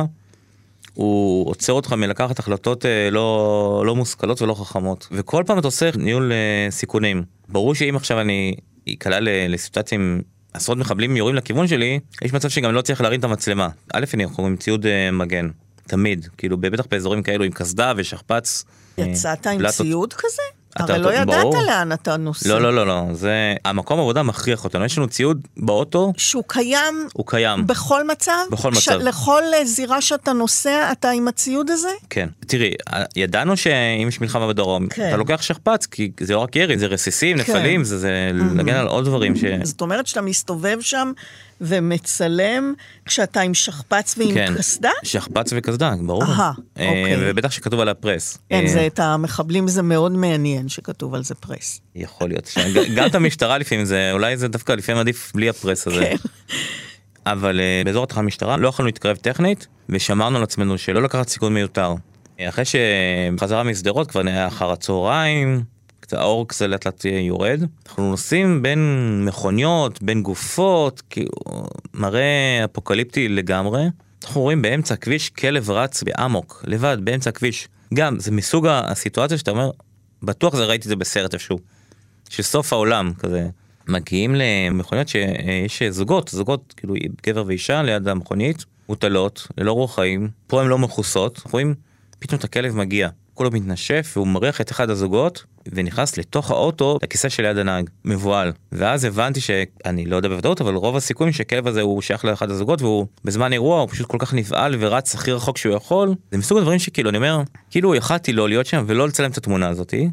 [0.94, 5.08] הוא עוצר אותך מלקחת החלטות אה, לא, לא מושכלות ולא חכמות.
[5.12, 7.24] וכל פעם אתה עושה ניהול אה, סיכונים.
[7.50, 8.56] ברור שאם עכשיו אני
[8.94, 10.22] אקלע לסיטואציה עם
[10.56, 13.70] עשרות מחבלים יורים לכיוון שלי, יש מצב שגם לא צריך להרים את המצלמה.
[13.94, 15.50] א', אני אנחנו עם ציוד אה, מגן.
[15.88, 18.66] תמיד, כאילו בטח באזורים כאלו עם קסדה ושכפ"ץ.
[19.00, 19.68] אה, יצאת עם.
[19.72, 20.42] ציוד כזה?
[20.78, 21.62] אתה- הרי לא ידעת ברור.
[21.64, 22.50] לאן אתה נוסע.
[22.50, 23.32] לא, לא, לא, לא, זה...
[23.66, 27.68] המקום עבודה מכריח אותנו, יש לנו ציוד באוטו, שהוא קיים הוא קיים.
[27.68, 28.32] בכל מצב?
[28.52, 29.00] בכל ש- מצב.
[29.00, 31.90] לכל אה, זירה שאתה נוסע, אתה עם הציוד הזה?
[32.10, 32.30] כן.
[32.48, 32.72] תראי,
[33.16, 35.08] ידענו שאם יש מלחמה בדרום, כן.
[35.08, 37.42] אתה לוקח שכפ"ץ, כי זה לא רק ירי, זה רסיסים, כן.
[37.58, 39.44] נפלים, זה, זה להגן על עוד דברים ש...
[39.64, 41.12] זאת אומרת שאתה מסתובב שם
[41.62, 42.74] ומצלם
[43.06, 44.54] כשאתה עם שכפ"ץ ועם כן.
[44.58, 44.90] קסדה?
[45.04, 46.24] שכפ"ץ וקסדה, ברור.
[46.24, 47.16] אהה, אה, אוקיי.
[47.20, 48.38] ובטח שכתוב על הפרס.
[48.50, 51.82] כן, אה, זה את המחבלים זה מאוד מעניין שכתוב על זה פרס.
[51.96, 52.52] יכול להיות.
[52.96, 56.02] גם את המשטרה לפעמים זה, אולי זה דווקא לפעמים עדיף בלי הפרס הזה.
[56.02, 56.16] כן.
[57.26, 61.54] אבל אה, באזור התחנת המשטרה לא יכולנו להתקרב טכנית, ושמרנו על עצמנו שלא לקחת סיכון
[61.54, 61.94] מיותר.
[62.40, 65.64] אה, אחרי שחזרה משדרות כבר נהיה אחר הצהריים,
[66.14, 71.32] האור קצת לאט לאט יורד, אנחנו נוסעים בין מכוניות, בין גופות, כאילו
[71.94, 73.84] מראה אפוקליפטי לגמרי.
[74.24, 77.68] אנחנו רואים באמצע הכביש כלב רץ באמוק, לבד, באמצע הכביש.
[77.94, 79.72] גם, זה מסוג הסיטואציה שאתה אומר,
[80.24, 81.60] בטוח זה ראיתי את זה בסרט איפשהו.
[82.30, 83.50] של סוף העולם כזה.
[83.88, 86.94] מגיעים למכוניות שיש זוגות, זוגות כאילו
[87.28, 91.76] גבר ואישה ליד המכונית, מוטלות, ללא רוח חיים, פה הן לא מכוסות, רואים
[92.20, 97.30] פתאום את הכלב מגיע, כולו מתנשף והוא מריח את אחד הזוגות ונכנס לתוך האוטו לכיסא
[97.30, 98.52] שליד הנהג, מבוהל.
[98.72, 102.82] ואז הבנתי שאני לא יודע בוודאות אבל רוב הסיכויים שהכלב הזה הוא שייך לאחד הזוגות
[102.82, 106.16] והוא בזמן אירוע הוא פשוט כל כך נבהל ורץ הכי רחוק שהוא יכול.
[106.32, 109.68] זה מסוג הדברים שכאילו אני אומר, כאילו יכלתי לא להיות שם ולא לצלם את התמונה
[109.68, 110.10] הזאתי,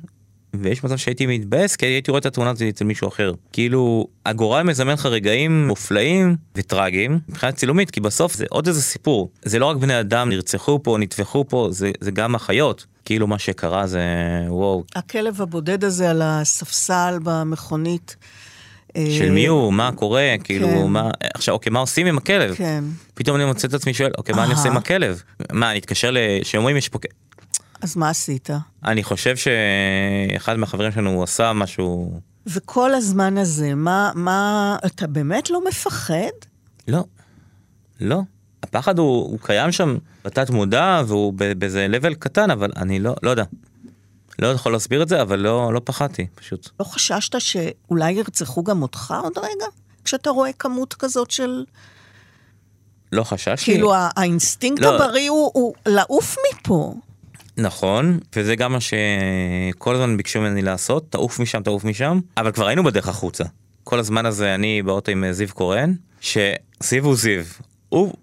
[0.55, 3.33] ויש מצב שהייתי מתבאס כי הייתי רואה את התמונה הזאת אצל מישהו אחר.
[3.53, 9.31] כאילו, הגורל מזמן לך רגעים מופלאים וטרגיים מבחינת צילומית, כי בסוף זה עוד איזה סיפור.
[9.43, 12.87] זה לא רק בני אדם נרצחו פה, נטבחו פה, זה, זה גם החיות.
[13.05, 14.01] כאילו מה שקרה זה
[14.49, 18.17] וואו, הכלב הבודד הזה על הספסל במכונית.
[18.97, 20.87] אה, של מי הוא, מה קורה, כאילו, כן.
[20.87, 22.55] מה, עכשיו, אוקיי, מה עושים עם הכלב?
[22.55, 22.85] כן.
[23.15, 24.53] פתאום אני מוצא את עצמי שואל, אוקיי, מה אני.
[24.53, 25.23] עושה עם הכלב?
[25.53, 26.17] מה, אני אתקשר ל...
[26.43, 26.99] שאומרים יש פה...
[27.81, 28.51] אז מה עשית?
[28.85, 32.21] אני חושב שאחד מהחברים שלנו עשה משהו...
[32.47, 36.15] וכל הזמן הזה, מה, מה, אתה באמת לא מפחד?
[36.89, 37.05] לא,
[38.01, 38.21] לא.
[38.63, 43.31] הפחד הוא, הוא קיים שם בתת מודע והוא באיזה level קטן, אבל אני לא, לא
[43.31, 43.45] יודע.
[44.39, 46.69] לא יכול להסביר את זה, אבל לא, לא פחדתי, פשוט.
[46.81, 49.67] לא חששת שאולי ירצחו גם אותך עוד רגע?
[50.05, 51.65] כשאתה רואה כמות כזאת של...
[53.13, 53.65] לא חששתי.
[53.65, 54.95] כאילו, האינסטינקט לא.
[54.95, 56.95] הבריא הוא, הוא לעוף מפה.
[57.57, 62.67] נכון, וזה גם מה שכל הזמן ביקשו ממני לעשות, תעוף משם, תעוף משם, אבל כבר
[62.67, 63.45] היינו בדרך החוצה.
[63.85, 67.45] כל הזמן הזה אני באוטו עם זיו קורן, שזיו הוא זיו.
[67.89, 68.15] הוא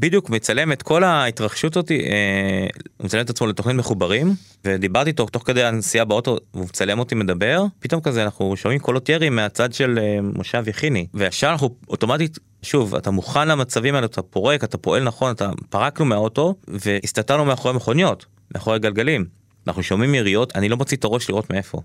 [0.00, 5.26] בדיוק מצלם את כל ההתרחשות אותי, אה, הוא מצלם את עצמו לתוכנית מחוברים, ודיברתי איתו
[5.26, 9.72] תוך כדי הנסיעה באוטו, והוא מצלם אותי מדבר, פתאום כזה אנחנו שומעים קולות ירי מהצד
[9.72, 14.78] של אה, מושב יכיני, וישר אנחנו אוטומטית, שוב, אתה מוכן למצבים האלה, אתה פורק, אתה
[14.78, 19.24] פועל נכון, אתה פרקנו מהאוטו, והסתתרנו מאחורי מכוניות, מאחורי גלגלים.
[19.66, 21.80] אנחנו שומעים יריות, אני לא מוציא את הראש לראות מאיפה.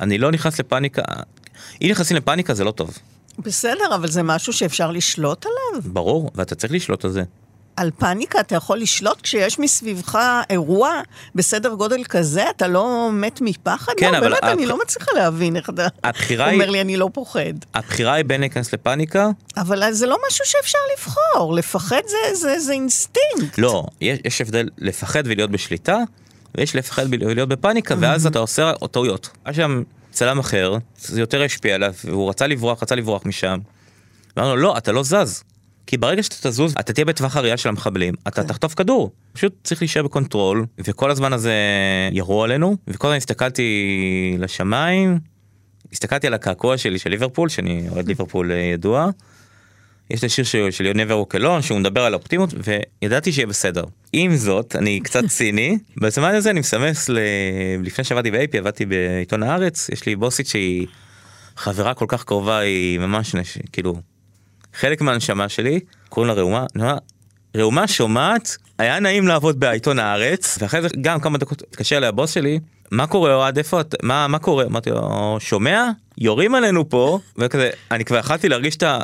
[0.00, 1.02] אני לא נכנס לפאניקה,
[1.82, 2.98] אם נכנסים לפאניקה זה לא טוב,
[3.38, 5.92] בסדר, אבל זה משהו שאפשר לשלוט עליו.
[5.92, 7.22] ברור, ואתה צריך לשלוט על זה.
[7.76, 10.18] על פאניקה אתה יכול לשלוט כשיש מסביבך
[10.50, 11.00] אירוע
[11.34, 13.92] בסדר גודל כזה, אתה לא מת מפחד?
[13.96, 15.86] כן, לא, אבל באמת, הבח- אני לא מצליחה להבין איך אתה
[16.30, 17.52] אומר היא- לי, אני לא פוחד.
[17.74, 22.72] הבחירה היא בין להיכנס לפאניקה, אבל זה לא משהו שאפשר לבחור, לפחד זה, זה, זה
[22.72, 23.58] אינסטינקט.
[23.58, 25.98] לא, יש, יש הבדל לפחד ולהיות בשליטה,
[26.54, 29.28] ויש לפחד ולהיות בפאניקה, ואז אתה עושה טעויות.
[29.44, 33.58] היה שם צלם אחר, זה יותר השפיע עליו, והוא רצה לברוח, רצה לברוח משם.
[34.36, 35.42] ואמרנו לו, לא, אתה לא זז.
[35.86, 39.12] כי ברגע שאתה תזוז, אתה תהיה בטווח הראייה של המחבלים, אתה תחטוף כדור.
[39.32, 41.54] פשוט צריך להישאר ב control, וכל הזמן הזה
[42.12, 45.18] ירו עלינו, וכל הזמן הסתכלתי לשמיים,
[45.92, 49.10] הסתכלתי על הקעקוע שלי של ליברפול, שאני אוהד ליברפול אה, ידוע.
[50.10, 52.54] יש לי שיר של, של יוני ורוקלון שהוא מדבר על אופטימיות
[53.02, 53.84] וידעתי שיהיה בסדר.
[54.12, 57.18] עם זאת אני קצת ציני בזמן הזה אני מסמס ל...
[57.82, 60.86] לפני שעבדתי ב-AP עבדתי בעיתון הארץ יש לי בוסית שהיא
[61.56, 63.58] חברה כל כך קרובה היא ממש נש...
[63.72, 63.94] כאילו
[64.74, 66.66] חלק מהנשמה שלי קוראים לה ראומה.
[66.76, 66.96] אומר,
[67.56, 72.30] ראומה שומעת היה נעים לעבוד בעיתון הארץ ואחרי זה גם כמה דקות התקשר אליי הבוס
[72.30, 77.18] שלי מה קורה אוהד איפה את מה מה קורה אמרתי לו שומע יורים עלינו פה
[77.38, 78.98] וכזה אני כבר יכלתי להרגיש את ה...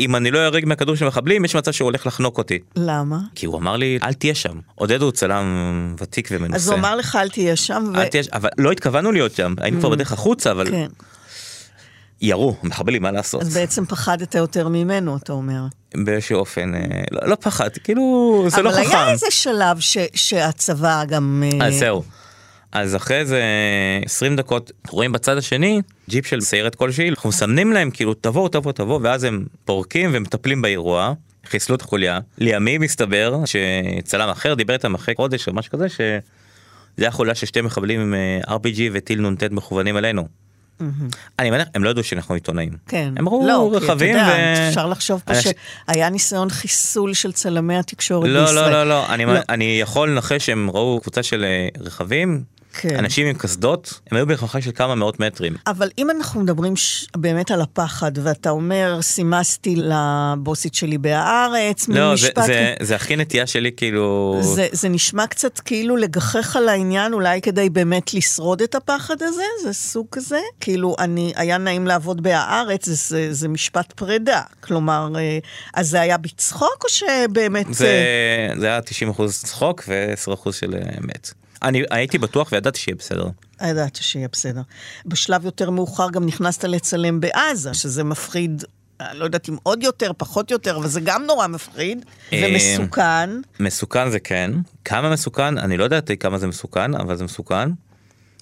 [0.00, 3.18] אם אני לא אהרג מהכדור של מחבלים יש מצב שהוא הולך לחנוק אותי למה?
[3.34, 5.46] כי הוא אמר לי אל תהיה שם עודד הוא צלם
[5.98, 6.56] ותיק ומנוסה.
[6.56, 7.98] אז הוא אמר לך, אל תהיה שם, ו...
[7.98, 10.86] אל תהיה, אבל לא התכוונו להיות שם היינו כבר בדרך החוצה אבל כן.
[12.20, 15.60] ירו מחבלים מה לעשות אז בעצם פחדת יותר ממנו, אתה אומר.
[15.96, 18.96] באיזשהו אופן אה, לא, לא פחדתי כאילו זה לא אבל חכם.
[18.96, 19.98] היה איזה שלב ש...
[20.14, 21.42] שהצבא גם...
[21.60, 22.02] אה, אז זהו.
[22.72, 23.42] אז אחרי איזה
[24.04, 28.72] 20 דקות רואים בצד השני ג'יפ של סיירת כלשהי אנחנו מסמנים להם כאילו תבואו תבואו
[28.72, 31.12] תבואו ואז הם פורקים ומטפלים באירוע.
[31.46, 36.18] חיסלו את החוליה לימים מסתבר שצלם אחר דיבר איתם אחרי חודש או משהו כזה שזה
[36.98, 40.45] היה חוליה של שתי מחבלים עם אה, RPG וטיל נ"ט מכוונים אלינו.
[41.38, 42.72] אני מניח הם לא ידעו שאנחנו עיתונאים.
[42.88, 43.14] כן.
[43.16, 44.68] הם ראו לא, רכבים ו...
[44.68, 48.70] אפשר לחשוב פה שהיה ניסיון חיסול של צלמי התקשורת לא, בישראל.
[48.70, 49.32] לא, לא, לא, אני, לא.
[49.48, 52.44] אני יכול לנחש שהם ראו קבוצה של אה, רכבים,
[52.80, 52.96] כן.
[52.98, 55.52] אנשים עם קסדות, הם היו במרחק של כמה מאות מטרים.
[55.66, 57.06] אבל אם אנחנו מדברים ש...
[57.16, 62.28] באמת על הפחד, ואתה אומר, סימסתי לבוסית שלי בהארץ, מין לא, זה.
[62.46, 64.38] זה, זה הכי נטייה שלי כאילו...
[64.42, 69.42] זה, זה נשמע קצת כאילו לגחך על העניין, אולי כדי באמת לשרוד את הפחד הזה?
[69.62, 70.40] זה סוג כזה?
[70.60, 74.42] כאילו, אני, היה נעים לעבוד בהארץ, זה, זה, זה משפט פרידה.
[74.60, 75.38] כלומר, אה,
[75.74, 77.66] אז זה היה בצחוק, או שבאמת...
[77.74, 81.32] זה, אה, זה היה 90 אחוז צחוק ו-10 אחוז של אה, אמת.
[81.66, 83.28] אני הייתי בטוח וידעתי שיהיה בסדר.
[83.62, 84.60] ידעת שיהיה בסדר.
[85.06, 88.64] בשלב יותר מאוחר גם נכנסת לצלם בעזה, שזה מפחיד,
[89.00, 93.30] אני לא יודעת אם עוד יותר, פחות יותר, אבל זה גם נורא מפחיד אה, ומסוכן.
[93.60, 94.50] מסוכן זה כן.
[94.84, 95.58] כמה מסוכן?
[95.58, 97.68] אני לא יודעת כמה זה מסוכן, אבל זה מסוכן.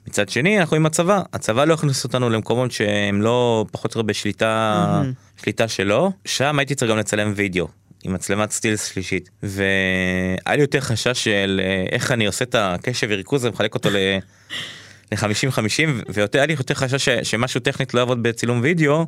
[0.07, 1.23] מצד שני, אנחנו עם הצבא.
[1.33, 5.03] הצבא לא הכניס אותנו למקומות שהם לא פחות או יותר בשליטה
[5.43, 6.13] שליטה שלו.
[6.25, 7.69] שם הייתי צריך גם לצלם וידאו.
[8.05, 13.07] עם מצלמת סטילס שלישית והיה לי יותר חשש של אה, איך אני עושה את הקשב
[13.11, 15.17] וריכוז ומחלק אותו ל-50-50
[16.15, 19.07] ויותר היה לי יותר חשש ש- שמשהו טכנית לא יעבוד בצילום וידאו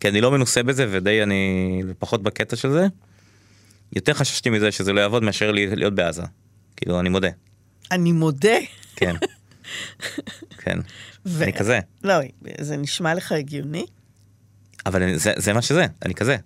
[0.00, 2.86] כי אני לא מנוסה בזה ודי אני פחות בקטע של זה.
[3.92, 6.22] יותר חששתי מזה שזה לא יעבוד מאשר להיות בעזה.
[6.76, 7.28] כאילו אני מודה.
[7.90, 8.56] אני מודה.
[8.96, 9.16] כן.
[10.62, 10.78] כן.
[11.26, 11.80] ו- אני כזה.
[12.04, 12.14] לא,
[12.60, 13.86] זה נשמע לך הגיוני?
[14.86, 16.36] אבל זה, זה מה שזה, אני כזה.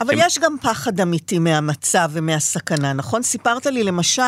[0.00, 3.22] אבל שמ- יש גם פחד אמיתי מהמצב ומהסכנה, נכון?
[3.22, 4.22] סיפרת לי למשל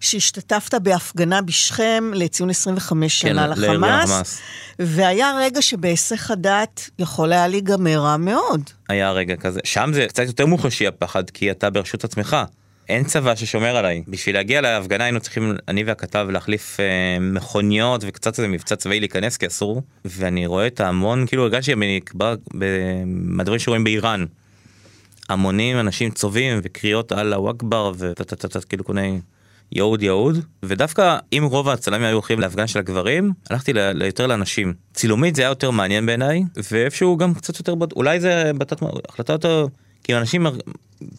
[0.00, 4.40] שהשתתפת בהפגנה בשכם לציון 25 כן, שנה לחמאס.
[4.78, 8.60] והיה רגע שבהיסח הדעת יכול היה להיגמר רע מאוד.
[8.88, 9.60] היה רגע כזה.
[9.64, 12.36] שם זה קצת יותר מוחשי הפחד כי אתה ברשות עצמך.
[12.88, 14.02] אין צבא ששומר עליי.
[14.08, 16.84] בשביל להגיע להפגנה היינו צריכים, אני והכתב, להחליף אה,
[17.20, 19.82] מכוניות וקצת איזה מבצע צבאי להיכנס כי אסור.
[20.04, 22.64] ואני רואה את ההמון, כאילו הרגשתי שאני כבר ב-
[23.06, 24.24] מהדברים שרואים באיראן.
[25.28, 29.20] המונים אנשים צובעים וקריאות אללה אכבר וטטטט כאילו מיני
[29.72, 30.38] יהוד יהוד.
[30.62, 34.74] ודווקא אם רוב הצלמים היו הולכים להפגנה של הגברים הלכתי ל- יותר לאנשים.
[34.94, 39.66] צילומית זה היה יותר מעניין בעיניי ואיפשהו גם קצת יותר אולי זה בתת החלטה יותר
[40.04, 40.46] כי אנשים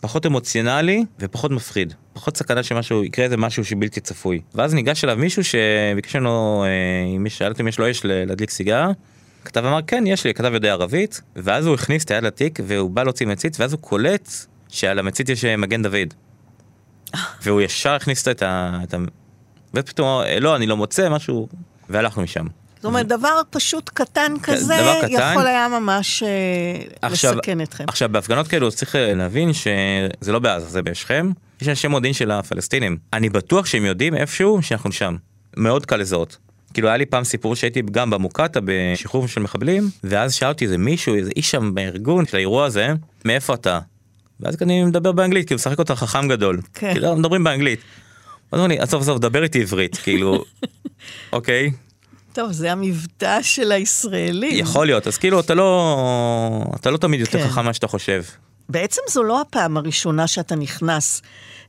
[0.02, 1.94] פחות אמוציונלי ופחות מפחיד.
[2.14, 4.42] פחות סכנה שמשהו יקרה איזה משהו שבלתי צפוי.
[4.56, 8.88] ואז ניגש אליו מישהו שביקש ממנו אה, אם שאלתי אם יש לו אש להדליק סיגר
[9.46, 12.92] כתב אמר כן יש לי כתב יודע ערבית ואז הוא הכניס את היד לתיק והוא
[12.92, 14.30] בא להוציא מצית ואז הוא קולט
[14.70, 16.14] שעל המצית יש אה, מגן דוד.
[17.44, 18.80] והוא ישר הכניס את ה...
[18.84, 18.98] את ה...
[19.74, 21.48] ופתאום אמר, לא אני לא מוצא משהו
[21.90, 22.46] והלכנו משם.
[22.76, 25.32] זאת אומרת, דבר פשוט קטן כזה, דבר קטן.
[25.32, 26.30] יכול היה ממש אה,
[27.02, 27.86] עכשיו- לסכן אתכם.
[27.88, 32.32] עכשיו בהפגנות כאלו צריך אה, להבין שזה לא בעזה זה בשכם יש אנשי מודיעין של
[32.32, 35.16] הפלסטינים אני בטוח שהם יודעים איפשהו שאנחנו שם
[35.58, 36.38] מאוד קל לזהות
[36.74, 41.16] כאילו היה לי פעם סיפור שהייתי גם במוקטעה בשחרור של מחבלים, ואז שאלתי איזה מישהו,
[41.16, 42.88] איזה איש שם בארגון של האירוע הזה,
[43.26, 43.80] מאיפה אתה?
[44.40, 46.62] ואז אני מדבר באנגלית, כאילו משחק אותה חכם גדול.
[46.74, 46.94] כן.
[46.94, 47.80] כאילו מדברים באנגלית.
[48.52, 50.44] אז אמרו לי, עזוב עזוב, דבר איתי עברית, כאילו,
[51.34, 51.72] אוקיי,
[52.38, 54.52] טוב, זה המבטא של הישראלים.
[54.54, 57.50] יכול להיות, אז כאילו אתה לא, אתה לא תמיד יותר כן.
[57.50, 58.24] חכם ממה שאתה חושב.
[58.70, 61.22] בעצם זו לא הפעם הראשונה שאתה נכנס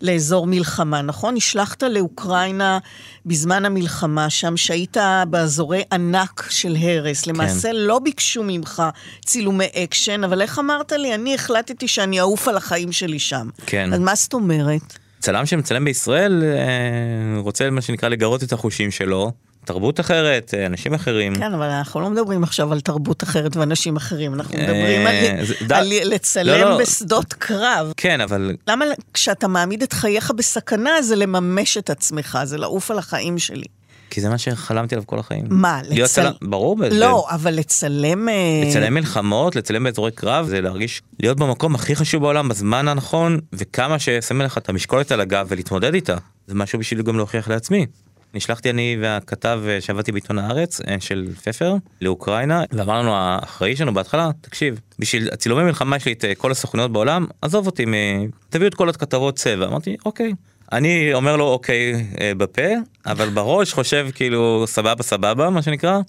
[0.02, 1.34] לאזור מלחמה, נכון?
[1.34, 2.78] נשלחת לאוקראינה
[3.26, 4.96] בזמן המלחמה שם, שהיית
[5.30, 7.24] באזורי ענק של הרס.
[7.24, 7.30] כן.
[7.30, 8.82] למעשה לא ביקשו ממך
[9.24, 11.14] צילומי אקשן, אבל איך אמרת לי?
[11.14, 13.48] אני החלטתי שאני אעוף על החיים שלי שם.
[13.66, 13.92] כן.
[13.92, 14.98] אז מה זאת אומרת?
[15.20, 19.32] צלם שמצלם בישראל אה, רוצה מה שנקרא לגרות את החושים שלו,
[19.68, 21.34] תרבות אחרת, אה, אנשים אחרים.
[21.34, 25.44] כן, אבל אנחנו לא מדברים עכשיו על תרבות אחרת ואנשים אחרים, אנחנו אה, מדברים על,
[25.46, 26.78] זה- ד- על לצלם לא, לא.
[26.78, 27.92] בשדות קרב.
[27.96, 32.98] כן, אבל למה כשאתה מעמיד את חייך בסכנה זה לממש את עצמך, זה לעוף על
[32.98, 33.64] החיים שלי.
[34.10, 35.44] כי זה מה שחלמתי עליו כל החיים.
[35.50, 36.76] מה, להיות לצל- צלם, ברור.
[36.90, 38.28] לא, אבל לצלם...
[38.28, 38.34] אה,
[38.68, 43.98] לצלם מלחמות, לצלם באזורי קרב, זה להרגיש להיות במקום הכי חשוב בעולם בזמן הנכון, וכמה
[43.98, 46.16] ששמים לך את המשקולת על הגב ולהתמודד איתה.
[46.46, 47.86] זה משהו בשביל גם להוכיח לעצמי.
[48.34, 53.94] נשלחתי אני והכתב אה, שעבדתי בעיתון הארץ אה, של פפר לאוקראינה ואמר לנו האחראי שלנו
[53.94, 58.30] בהתחלה תקשיב בשביל הצילומי מלחמה יש לי את אה, כל הסוכנויות בעולם עזוב אותי מ-
[58.50, 60.32] תביאו את כל הכתבות צבע אמרתי אוקיי
[60.72, 62.62] אני אומר לו אוקיי בפה
[63.06, 66.00] אבל בראש חושב כאילו סבבה סבבה מה שנקרא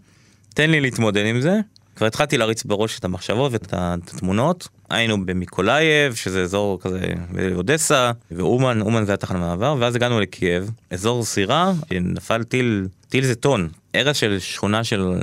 [0.54, 1.60] תן לי להתמודד עם זה.
[2.00, 4.68] כבר התחלתי להריץ בראש את המחשבות ואת התמונות.
[4.90, 7.00] היינו במיקולייב, שזה אזור כזה
[7.32, 13.36] באודסה, ואומן, אומן זה התחנה מעבר, ואז הגענו לקייב, אזור סירה, נפל טיל, טיל זה
[13.36, 15.14] טון, הרס של שכונה של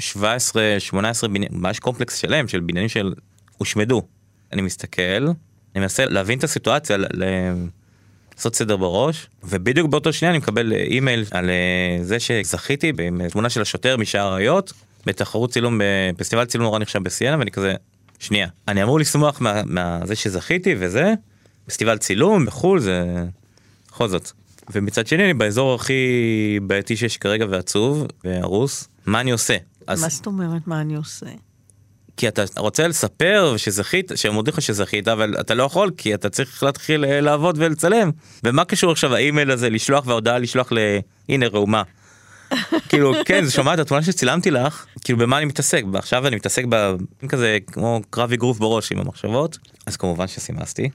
[0.00, 0.04] 17-18
[1.22, 4.02] בניינים, ממש קומפלקס שלם של בניינים שהושמדו.
[4.52, 5.02] אני מסתכל,
[5.74, 7.06] אני מנסה להבין את הסיטואציה, ל-
[8.36, 13.50] לעשות סדר בראש, ובדיוק באותו שנייה אני מקבל אה, אימייל על אה, זה שזכיתי בתמונה
[13.50, 14.72] של השוטר משער האריות,
[15.06, 15.80] בתחרות צילום,
[16.16, 17.74] בפסטיבל צילום נורא נחשב בסיינה, ואני כזה,
[18.18, 21.14] שנייה, אני אמור לשמוח מה, מה זה שזכיתי וזה,
[21.66, 23.24] פסטיבל צילום בחו"ל זה
[23.88, 24.30] בכל זאת.
[24.72, 25.94] ומצד שני אני באזור הכי
[26.62, 29.56] בעייתי שיש כרגע ועצוב והרוס, מה אני עושה?
[29.86, 31.26] אז מה זאת אומרת, מה אני עושה?
[32.16, 36.30] כי אתה רוצה לספר שזכית, שהם מודיעים לך שזכית, אבל אתה לא יכול כי אתה
[36.30, 38.10] צריך להתחיל אה, לעבוד ולצלם.
[38.44, 40.78] ומה קשור עכשיו האימייל הזה לשלוח וההודעה לשלוח ל...
[41.28, 41.82] הנה ראומה.
[42.88, 46.94] כאילו כן, זה שומעת התמונה שצילמתי לך, כאילו במה אני מתעסק, ועכשיו אני מתעסק ב...
[47.28, 50.90] כזה כמו קרב אגרוף בראש עם המחשבות, אז כמובן שסימסתי.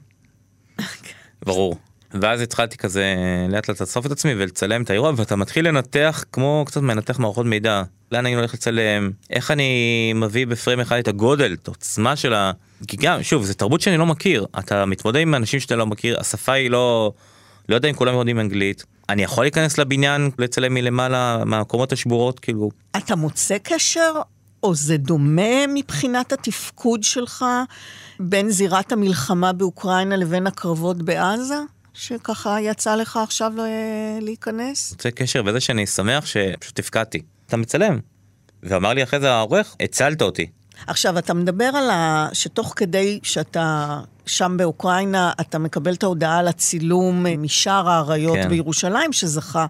[1.46, 1.76] ברור.
[2.14, 3.14] ואז התחלתי כזה
[3.48, 7.46] לאט לאט לאסוף את עצמי ולצלם את האירוע ואתה מתחיל לנתח כמו קצת מנתח מערכות
[7.46, 7.82] מידע.
[8.12, 9.10] לאן אני הולך לצלם?
[9.30, 12.52] איך אני מביא בפריים אחד את הגודל את העוצמה של ה...
[12.88, 14.46] כי גם שוב זה תרבות שאני לא מכיר.
[14.58, 17.12] אתה מתמודד עם אנשים שאתה לא מכיר השפה היא לא
[17.68, 22.70] לא יודע אם כולם יודעים אנגלית אני יכול להיכנס לבניין לצלם מלמעלה מהקומות השבורות כאילו
[22.96, 24.12] אתה מוצא קשר,
[24.62, 27.44] או זה דומה מבחינת התפקוד שלך
[28.20, 31.58] בין זירת המלחמה באוקראינה לבין הקרבות בעזה?
[31.94, 34.90] שככה יצא לך עכשיו אה, להיכנס?
[34.92, 37.98] יוצא קשר בזה שאני שמח שפשוט הפקדתי אתה מצלם.
[38.62, 40.46] ואמר לי אחרי זה העורך הצלת אותי
[40.86, 42.28] עכשיו, אתה מדבר על ה...
[42.32, 48.48] שתוך כדי שאתה שם באוקראינה, אתה מקבל את ההודעה על הצילום אה, משער האריות כן.
[48.48, 49.66] בירושלים, שזכה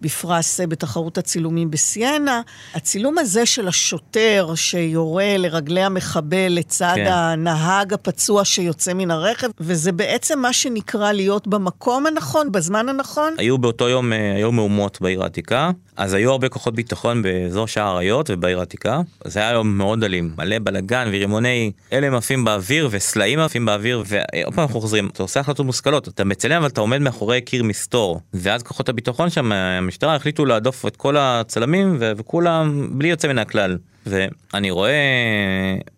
[0.00, 2.40] בפרס אה, בתחרות הצילומים בסיינה.
[2.74, 7.04] הצילום הזה של השוטר שיורה לרגלי המחבל לצד כן.
[7.04, 7.12] כן.
[7.12, 13.34] הנהג הפצוע שיוצא מן הרכב, וזה בעצם מה שנקרא להיות במקום הנכון, בזמן הנכון.
[13.38, 17.86] היו באותו יום, אה, היו מהומות בעיר העתיקה, אז היו הרבה כוחות ביטחון באזור שער
[17.86, 19.00] האריות ובעיר העתיקה.
[19.24, 24.54] זה היה יום מאוד אלים, מלא בלאגן ורימוני הלם עפים באוויר וסלעים עפים באוויר, ועוד
[24.54, 28.20] פעם אנחנו חוזרים, אתה עושה החלטות מושכלות, אתה מצלם אבל אתה עומד מאחורי קיר מסתור,
[28.34, 33.38] ואז כוחות הביטחון שם, המשטרה החליטו להדוף את כל הצלמים ו- וכולם בלי יוצא מן
[33.38, 33.78] הכלל.
[34.06, 34.92] ואני רואה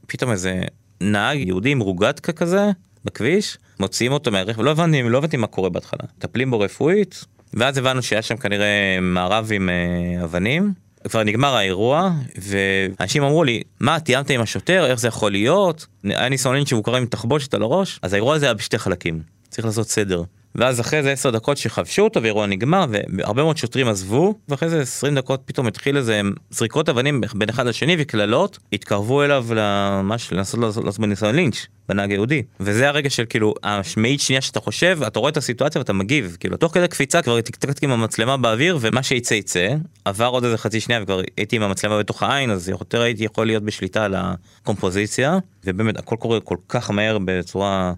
[0.06, 0.60] פתאום איזה
[1.00, 2.70] נהג יהודי עם רוגטקה כזה
[3.04, 7.78] בכביש, מוציאים אותו מהרכב, לא הבנתי, לא הבנתי מה קורה בהתחלה, מטפלים בו רפואית, ואז
[7.78, 10.72] הבנו שהיה שם כנראה מערב עם אה, אבנים.
[11.08, 14.86] כבר נגמר האירוע ואנשים אמרו לי מה תיאמת עם השוטר?
[14.86, 15.86] איך זה יכול להיות?
[16.04, 16.28] היה
[16.66, 17.98] שהוא קרא עם תחבושת על הראש.
[18.02, 19.22] אז האירוע הזה היה בשתי חלקים.
[19.48, 20.22] צריך לעשות סדר
[20.54, 24.80] ואז אחרי זה 10 דקות שחבשו אותו והאירוע נגמר והרבה מאוד שוטרים עזבו ואחרי זה
[24.80, 26.20] 20 דקות פתאום התחיל איזה
[26.50, 32.42] זריקות אבנים בין אחד לשני וקללות התקרבו אליו למש לנסות לעשות בניסיון לינץ' בנהג היהודי.
[32.60, 36.36] וזה הרגע של כאילו המאית שנייה שאתה חושב אתה רואה את הסיטואציה ואתה מגיב.
[36.40, 39.68] כאילו תוך כדי קפיצה כבר טקטקתי עם המצלמה באוויר ומה שיצא יצא.
[40.04, 43.46] עבר עוד איזה חצי שנייה וכבר הייתי עם המצלמה בתוך העין אז יותר הייתי יכול
[43.46, 45.38] להיות בשליטה על הקומפוזיציה.
[45.64, 47.92] ובאמת הכל קורה כל כך מהר בצורה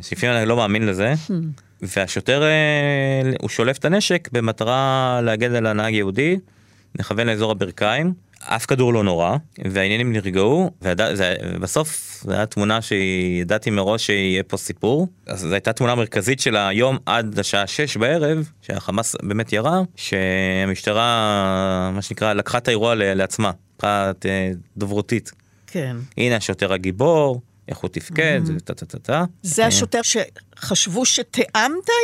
[0.00, 1.14] שלפעמים אני לא מאמין לזה.
[1.82, 6.38] והשוטר אה, הוא שולף את הנשק במטרה להגן על הנהג יהודי
[6.98, 9.36] נכוון לאזור הברכיים, אף כדור לא נורא,
[9.70, 15.08] והעניינים נרגעו, ובסוף זו הייתה תמונה שידעתי מראש שיהיה פה סיפור.
[15.26, 21.90] אז זו הייתה תמונה מרכזית של היום עד השעה 6 בערב, שהחמאס באמת ירה, שהמשטרה,
[21.94, 25.32] מה שנקרא, לקחה את האירוע לעצמה, מבחינת אה, דוברותית.
[25.66, 25.96] כן.
[26.16, 29.24] הנה השוטר הגיבור, איך הוא תפקד, טה טה טה טה.
[29.42, 31.48] זה השוטר שחשבו שתיאמת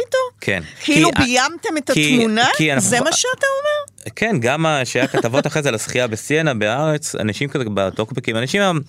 [0.05, 0.19] איתו?
[0.41, 0.63] כן.
[0.81, 2.49] כאילו כי- ביימתם את כי- התמונה?
[2.57, 4.13] כי אנחנו- זה מה שאתה אומר?
[4.17, 8.81] כן, גם שהיה כתבות אחרי זה על השחייה בסיינה בארץ, אנשים כזה בטוקבקים, אנשים הם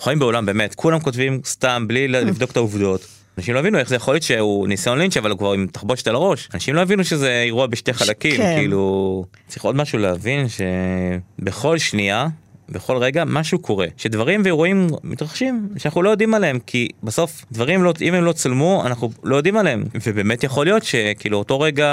[0.00, 3.06] חיים בעולם באמת, כולם כותבים סתם בלי לבדוק את העובדות.
[3.38, 6.08] אנשים לא הבינו איך זה יכול להיות שהוא ניסיון לינץ' אבל הוא כבר עם תחבושת
[6.08, 6.48] על הראש.
[6.54, 8.54] אנשים לא הבינו שזה אירוע בשתי חלקים, כן.
[8.56, 9.24] כאילו...
[9.48, 12.26] צריך עוד משהו להבין שבכל שנייה,
[12.68, 13.86] בכל רגע, משהו קורה.
[13.96, 18.82] שדברים ואירועים מתרחשים שאנחנו לא יודעים עליהם, כי בסוף דברים לא, אם הם לא צלמו,
[18.86, 19.84] אנחנו לא יודעים עליהם.
[20.06, 21.86] ובאמת יכול להיות שכאילו אותו רגע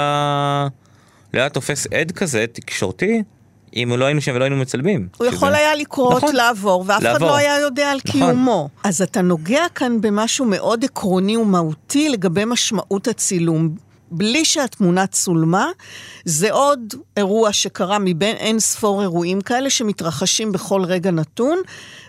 [1.34, 3.22] לא היה תופס עד כזה תקשורתי,
[3.76, 5.08] אם לא היינו שם ולא היינו מצלמים.
[5.16, 6.36] הוא שזה- יכול היה לקרות, נכון.
[6.36, 7.20] לעבור, ואף אחד.
[7.20, 8.20] לא היה יודע על נכון.
[8.20, 8.68] קיומו.
[8.84, 13.74] אז אתה נוגע כאן במשהו מאוד עקרוני ומהותי לגבי משמעות הצילום.
[14.10, 15.70] בלי שהתמונה צולמה,
[16.24, 21.58] זה עוד אירוע שקרה מבין אין ספור אירועים כאלה שמתרחשים בכל רגע נתון,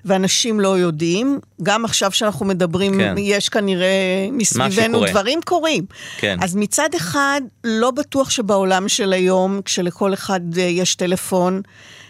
[0.06, 1.40] ואנשים לא יודעים.
[1.64, 3.16] גם עכשיו שאנחנו מדברים, כן.
[3.18, 5.06] יש כנראה מסביבנו.
[5.06, 5.86] דברים קורים.
[6.18, 6.38] כן.
[6.42, 11.62] אז מצד אחד, לא בטוח שבעולם של היום, כשלכל אחד אה, יש טלפון,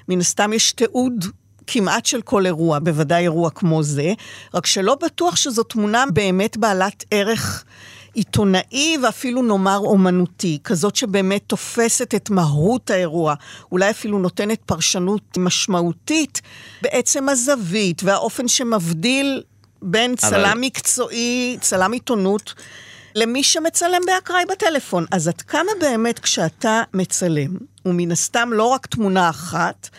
[0.09, 1.25] מן הסתם יש תיעוד
[1.67, 4.13] כמעט של כל אירוע, בוודאי אירוע כמו זה,
[4.53, 7.64] רק שלא בטוח שזו תמונה באמת בעלת ערך
[8.16, 13.34] עיתונאי ואפילו נאמר אומנותי, כזאת שבאמת תופסת את מהות האירוע,
[13.72, 16.41] אולי אפילו נותנת פרשנות משמעותית
[16.82, 19.43] בעצם הזווית והאופן שמבדיל
[19.82, 22.53] בין אבל- צלם מקצועי, צלם עיתונות,
[23.16, 25.05] למי שמצלם באקראי בטלפון.
[25.11, 29.89] אז עד כמה באמת כשאתה מצלם, ומן הסתם לא רק תמונה אחת,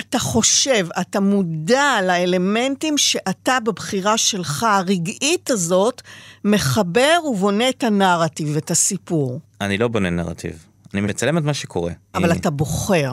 [0.00, 6.02] אתה חושב, אתה מודע לאלמנטים שאתה בבחירה שלך, הרגעית הזאת,
[6.44, 9.40] מחבר ובונה את הנרטיב, את הסיפור.
[9.60, 11.92] אני לא בונה נרטיב, אני מצלם את מה שקורה.
[12.14, 13.12] אבל אתה בוחר.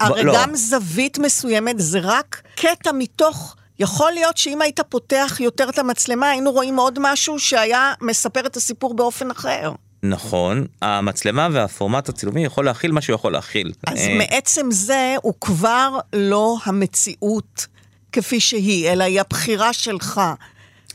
[0.00, 0.32] הרי לא.
[0.36, 3.56] גם זווית מסוימת זה רק קטע מתוך...
[3.78, 8.56] יכול להיות שאם היית פותח יותר את המצלמה, היינו רואים עוד משהו שהיה מספר את
[8.56, 9.72] הסיפור באופן אחר.
[10.02, 13.72] נכון, המצלמה והפורמט הצילומי יכול להכיל מה שהוא יכול להכיל.
[13.86, 17.66] אז אה, מעצם זה הוא כבר לא המציאות
[18.12, 20.20] כפי שהיא, אלא היא הבחירה שלך.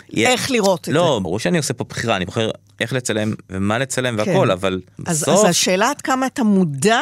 [0.10, 1.24] יה- איך לראות את לא, זה.
[1.24, 2.50] ברור שאני עושה פה בחירה, אני בוחר
[2.82, 4.30] איך לצלם ומה לצלם כן.
[4.32, 5.40] והכל, אבל אז, בסוף...
[5.40, 7.00] אז השאלה עד כמה אתה מודע,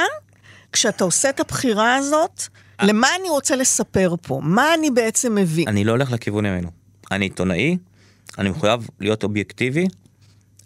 [0.73, 2.43] כשאתה עושה את הבחירה הזאת,
[2.81, 4.39] למה אני רוצה לספר פה?
[4.43, 5.67] מה אני בעצם מביא?
[5.67, 6.69] אני לא הולך לכיוון ממנו.
[7.11, 7.77] אני עיתונאי,
[8.37, 9.87] אני מחויב להיות אובייקטיבי,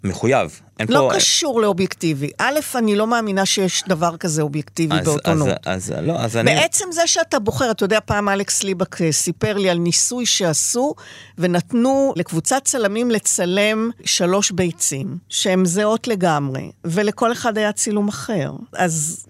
[0.04, 0.62] מחויב.
[0.80, 1.16] אין לא פה...
[1.16, 2.30] קשור לאובייקטיבי.
[2.38, 5.50] א', אני לא מאמינה שיש דבר כזה אובייקטיבי אז, באוטונות.
[5.66, 6.56] אז, אז, לא, אז אני...
[6.56, 10.96] בעצם זה שאתה בוחר, אתה יודע, פעם אלכס ליבק אה, סיפר לי על ניסוי שעשו,
[11.38, 18.52] ונתנו לקבוצת צלמים לצלם שלוש ביצים, שהן זהות לגמרי, ולכל אחד היה צילום אחר.
[18.74, 19.26] אז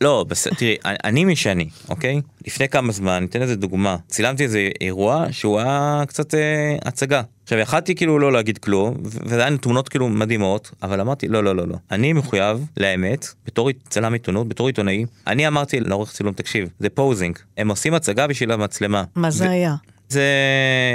[0.00, 2.20] לא, בסדר, תראי, אני- מי שאני, אוקיי?
[2.46, 3.96] לפני כמה זמן, ניתן איזה דוגמה.
[4.08, 6.40] צילמתי איזה אירוע שהוא היה קצת אה,
[6.84, 7.22] הצגה.
[7.44, 11.56] עכשיו, יכלתי כאילו לא להגיד כלום, וזה היה תמונות כאילו מדהימות, אבל אמרתי, לא, לא,
[11.56, 11.76] לא, לא.
[11.90, 15.04] אני מחויב לאמת, בתור צלם עיתונות, בתור עיתונאי.
[15.26, 17.38] אני אמרתי לעורך צילום, תקשיב, זה פוזינג.
[17.56, 19.04] הם עושים הצגה בשביל המצלמה.
[19.14, 19.74] מה זה היה?
[20.08, 20.22] זה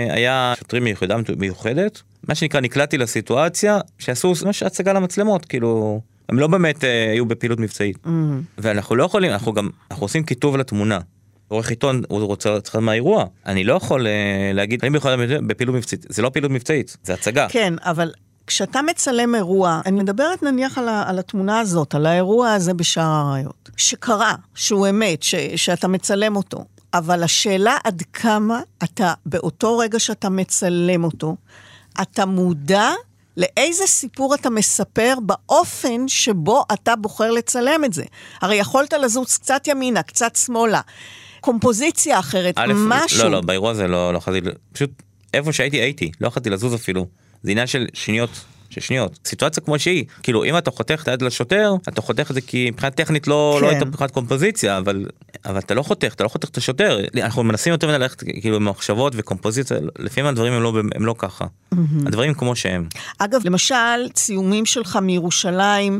[0.09, 6.47] היה שוטרים מיחידה מיוחדת, מה שנקרא נקלעתי לסיטואציה שעשו ממש הצגה למצלמות, כאילו, הם לא
[6.47, 7.97] באמת אה, היו בפעילות מבצעית.
[8.05, 8.09] Mm.
[8.57, 10.99] ואנחנו לא יכולים, אנחנו גם, אנחנו עושים כיתוב לתמונה.
[11.47, 16.05] עורך עיתון, הוא רוצה לצחק מהאירוע, אני לא יכול אה, להגיד, אני ביכולת בפעילות מבצעית,
[16.09, 17.47] זה לא פעילות מבצעית, זה הצגה.
[17.49, 18.11] כן, אבל
[18.47, 23.11] כשאתה מצלם אירוע, אני מדברת נניח על, ה, על התמונה הזאת, על האירוע הזה בשער
[23.11, 29.99] האריות, שקרה, שהוא אמת, ש, שאתה מצלם אותו, אבל השאלה עד כמה אתה, באותו רגע
[29.99, 31.35] שאתה מצלם אותו,
[32.01, 32.89] אתה מודע
[33.41, 38.03] לאיזה סיפור אתה מספר באופן שבו אתה בוחר לצלם את זה.
[38.41, 40.81] הרי יכולת לזוז קצת ימינה, קצת שמאלה,
[41.39, 43.23] קומפוזיציה אחרת, א', משהו.
[43.23, 44.89] לא, לא, באירוע הזה לא, לא יכולתי, פשוט
[45.33, 47.05] איפה שהייתי הייתי, לא יכולתי לזוז אפילו.
[47.43, 48.29] זה עניין של שניות,
[48.79, 49.19] שניות.
[49.25, 52.71] סיטואציה כמו שהיא, כאילו אם אתה חותך את היד לשוטר, אתה חותך את זה כי
[52.71, 53.65] מבחינה טכנית לא, כן.
[53.65, 55.05] לא הייתה מבחינת קומפוזיציה, אבל,
[55.45, 56.99] אבל אתה לא חותך, אתה לא חותך את השוטר.
[57.17, 61.15] אנחנו מנסים יותר מדי ללכת כאילו עם מחשבות וקומפוזיציה, לפעמים הדברים הם לא, הם לא
[61.17, 61.45] ככה.
[62.05, 62.87] הדברים כמו שהם.
[63.17, 65.99] אגב, למשל, ציומים שלך מירושלים,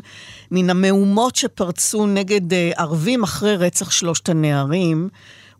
[0.51, 5.09] מן המהומות שפרצו נגד אה, ערבים אחרי רצח שלושת הנערים,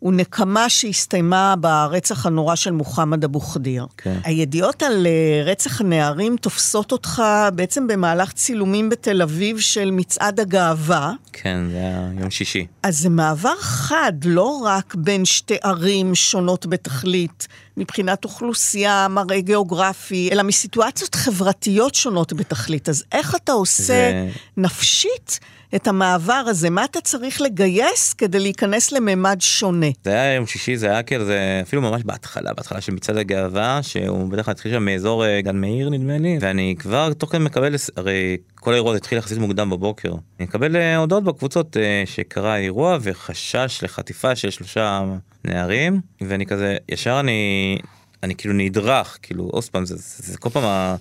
[0.02, 3.86] הוא נקמה שהסתיימה ברצח הנורא של מוחמד אבו ח'דיר.
[3.96, 4.18] כן.
[4.24, 7.22] הידיעות על אה, רצח הנערים תופסות אותך
[7.54, 11.12] בעצם במהלך צילומים בתל אביב של מצעד הגאווה.
[11.32, 12.66] כן, זה היה יום שישי.
[12.82, 20.28] אז זה מעבר חד, לא רק בין שתי ערים שונות בתכלית, מבחינת אוכלוסייה, מראה גיאוגרפי,
[20.32, 22.88] אלא מסיטואציות חברתיות שונות בתכלית.
[22.88, 25.40] אז איך אתה עושה זה- נפשית
[25.76, 26.70] את המעבר הזה?
[26.70, 29.86] מה אתה צריך לגייס כדי להיכנס לממד שונה?
[30.04, 33.82] זה היה יום שישי, זה היה כאילו, זה אפילו ממש בהתחלה, בהתחלה של מצעד הגאווה,
[33.82, 37.40] שהוא בדרך כלל התחיל שם מאזור אה, גן מאיר נדמה לי, ואני כבר תוך כדי
[37.40, 40.10] מקבל, הרי כל האירוע התחיל יחסית מוקדם בבוקר.
[40.10, 45.02] אני מקבל אה, הודעות בקבוצות אה, שקרה אירוע וחשש לחטיפה של שלושה
[45.44, 47.78] נערים, ואני כזה, ישר אני,
[48.22, 50.96] אני כאילו נדרך, כאילו, עוד פעם, זה, זה, זה כל פעם ה...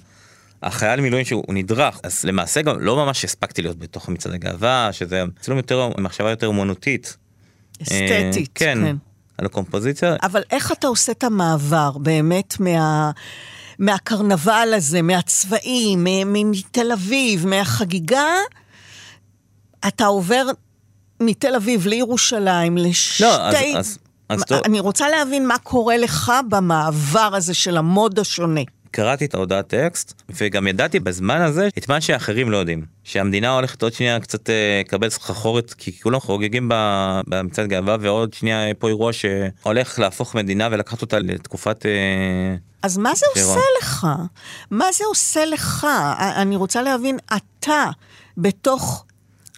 [0.63, 4.89] החייל מילואים שהוא הוא נדרך אז למעשה גם לא ממש הספקתי להיות בתוך מצעד הגאווה
[4.91, 7.17] שזה צילום יותר מחשבה יותר אומנותית.
[7.81, 7.83] אה,
[8.29, 8.49] אסתטית.
[8.55, 8.77] כן,
[9.37, 10.15] על הקומפוזיציה.
[10.23, 13.11] אבל איך אתה עושה את המעבר באמת מה...
[13.79, 18.27] מהקרנבל הזה, מהצבעים, מ- מ- מתל אביב, מהחגיגה,
[19.87, 20.45] אתה עובר
[21.19, 23.23] מתל אביב לירושלים, לשתי...
[23.23, 23.97] לא, אז- אז-
[24.29, 24.43] אז.
[24.65, 28.61] אני רוצה להבין מה קורה לך במעבר הזה של המוד השונה.
[28.91, 33.83] קראתי את ההודעת טקסט וגם ידעתי בזמן הזה את מה שאחרים לא יודעים שהמדינה הולכת
[33.83, 36.69] עוד שנייה קצת אה, לקבל סחרחורת כי כולם חוגגים
[37.27, 41.91] במצעד גאווה ועוד שנייה פה אירוע שהולך להפוך מדינה ולקחת אותה לתקופת אה,
[42.83, 43.47] אז מה זה שרון.
[43.47, 44.07] עושה לך?
[44.71, 45.87] מה זה עושה לך?
[46.35, 47.85] אני רוצה להבין, אתה
[48.37, 49.05] בתוך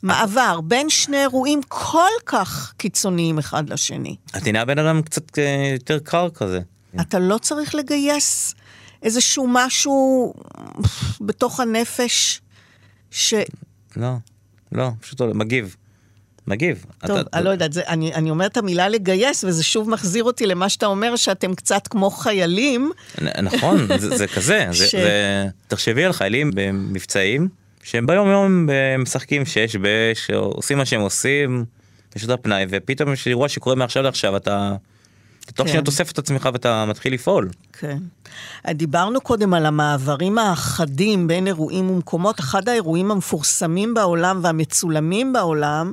[0.04, 4.16] מעבר בין שני אירועים כל כך קיצוניים אחד לשני.
[4.38, 6.60] אתה נהיה בן אדם קצת אה, יותר קר כזה.
[7.02, 8.56] אתה לא צריך לגייס
[9.04, 10.34] איזשהו משהו
[11.22, 12.42] בתוך הנפש
[13.12, 13.34] ש...
[13.98, 14.14] לא,
[14.72, 15.76] לא, פשוט לא, מגיב.
[16.48, 16.86] מגיב.
[17.08, 20.24] טוב, אתה- אני לא יודעת, זה- אני, אני אומרת את המילה לגייס, וזה שוב מחזיר
[20.24, 22.92] אותי למה שאתה אומר, שאתם קצת כמו חיילים.
[23.44, 27.48] נכון, זה, זה כזה, זה, ש- זה, תחשבי על חיילים במבצעים,
[27.84, 31.66] שהם ביום יום משחקים שש בש, עושים מה שהם עושים,
[32.16, 34.76] בשעות הפנאי, ופתאום יש אירוע שקורה מעכשיו לעכשיו, אתה
[35.46, 35.72] תוך כן.
[35.72, 37.50] שנייה תוסף את עצמך ואתה מתחיל לפעול.
[37.74, 37.98] כן.
[38.70, 42.40] דיברנו קודם על המעברים החדים בין אירועים ומקומות.
[42.40, 45.92] אחד האירועים המפורסמים בעולם והמצולמים בעולם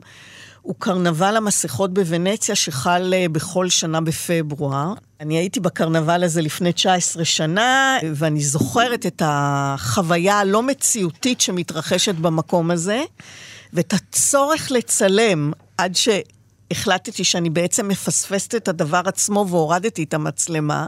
[0.62, 4.92] הוא קרנבל המסכות בוונציה שחל אה, בכל שנה בפברואר.
[5.20, 12.70] אני הייתי בקרנבל הזה לפני 19 שנה, ואני זוכרת את החוויה הלא מציאותית שמתרחשת במקום
[12.70, 13.03] הזה,
[13.72, 15.96] ואת הצורך לצלם עד
[16.72, 20.86] שהחלטתי שאני בעצם מפספסת את הדבר עצמו והורדתי את המצלמה.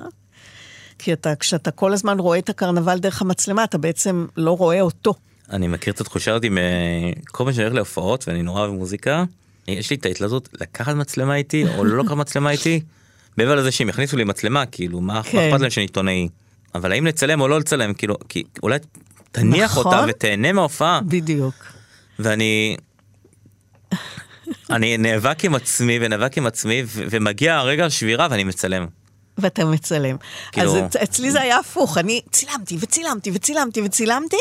[0.98, 5.14] כי אתה, כשאתה כל הזמן רואה את הקרנבל דרך המצלמה, אתה בעצם לא רואה אותו.
[5.50, 9.24] אני מכיר את התחושה הזאת מכל פעם שאני הולך להופעות ואני נורא אוהב מוזיקה,
[9.68, 12.80] יש לי את ההתלזות לקחת מצלמה איתי או לא לקחת מצלמה איתי,
[13.38, 15.38] מעבר לזה שהם יכניסו לי מצלמה, כאילו, מה מה כן.
[15.38, 16.28] אכפת להם שאני עיתונאי?
[16.74, 18.78] אבל האם לצלם או לא לצלם, כאילו, כי אולי
[19.32, 19.86] תניח נכון.
[19.86, 21.00] אותה ותהנה מההופעה.
[21.00, 21.54] בדיוק.
[22.18, 22.76] ואני
[24.70, 28.86] אני נאבק עם עצמי ונאבק עם עצמי ומגיע הרגע השבירה ואני מצלם.
[29.38, 30.16] ואתה מצלם.
[30.52, 34.36] כאילו- אז אצ- אצלי זה היה הפוך, אני צילמתי וצילמתי וצילמתי וצילמתי,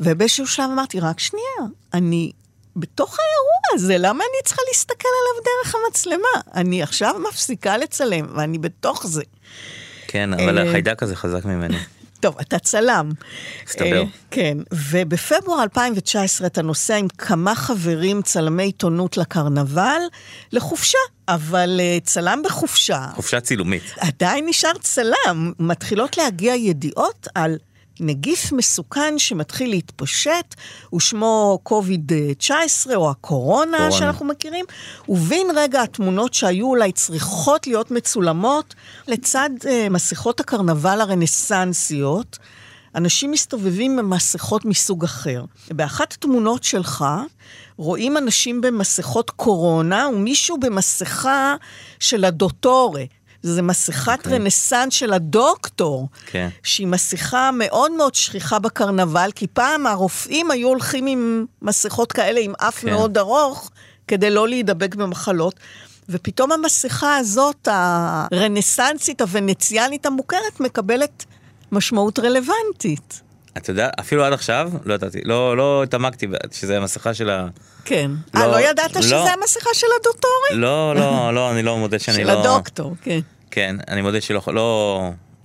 [0.00, 2.32] ובאיזשהו שלב אמרתי, רק שנייה, אני
[2.76, 6.28] בתוך האירוע הזה, למה אני צריכה להסתכל עליו דרך המצלמה?
[6.54, 9.22] אני עכשיו מפסיקה לצלם, ואני בתוך זה.
[10.08, 11.76] כן אבל אה, החיידק הזה חזק ממני.
[12.20, 13.10] טוב, אתה צלם.
[13.66, 14.00] מסתבר.
[14.00, 14.58] אה, כן,
[14.90, 20.00] ובפברואר 2019 אתה נוסע עם כמה חברים, צלמי עיתונות לקרנבל,
[20.52, 20.98] לחופשה.
[21.28, 23.82] אבל אה, צלם בחופשה, חופשה צילומית.
[23.98, 25.52] עדיין נשאר צלם.
[25.58, 27.56] מתחילות להגיע ידיעות על
[28.00, 30.54] נגיף מסוכן שמתחיל להתפשט,
[30.94, 33.92] ושמו קוביד-19 או הקורונה קורונה.
[33.92, 34.64] שאנחנו מכירים,
[35.08, 38.74] ובין רגע התמונות שהיו אולי צריכות להיות מצולמות,
[39.08, 42.38] לצד אה, מסכות הקרנבל הרנסנסיות,
[42.94, 45.44] אנשים מסתובבים עם מסכות מסוג אחר.
[45.70, 47.04] באחת התמונות שלך
[47.76, 51.54] רואים אנשים במסכות קורונה ומישהו במסכה
[52.00, 53.04] של הדוטורה.
[53.42, 54.30] זה מסכת okay.
[54.30, 56.48] רנסאנס של הדוקטור, כן.
[56.62, 62.52] שהיא מסכה מאוד מאוד שכיחה בקרנבל, כי פעם הרופאים היו הולכים עם מסכות כאלה עם
[62.58, 62.90] אף כן.
[62.90, 63.70] מאוד ארוך,
[64.08, 65.54] כדי לא להידבק במחלות.
[66.08, 71.24] ופתאום המסכה הזאת, הרנסנסית, הוונציאנית המוכרת, מקבלת
[71.72, 73.22] משמעות רלוונטית.
[73.62, 77.46] אתה יודע אפילו עד עכשיו לא ידעתי לא לא התעמקתי שזה המסכה של ה...
[77.84, 78.10] כן.
[78.34, 79.02] לא, אה, לא ידעת לא.
[79.02, 80.60] שזה המסכה של הדוקטורי?
[80.60, 82.40] לא לא לא אני לא מודה שאני של לא...
[82.40, 83.20] הדוקטור, כן.
[83.50, 85.00] כן אני מודה שלא לא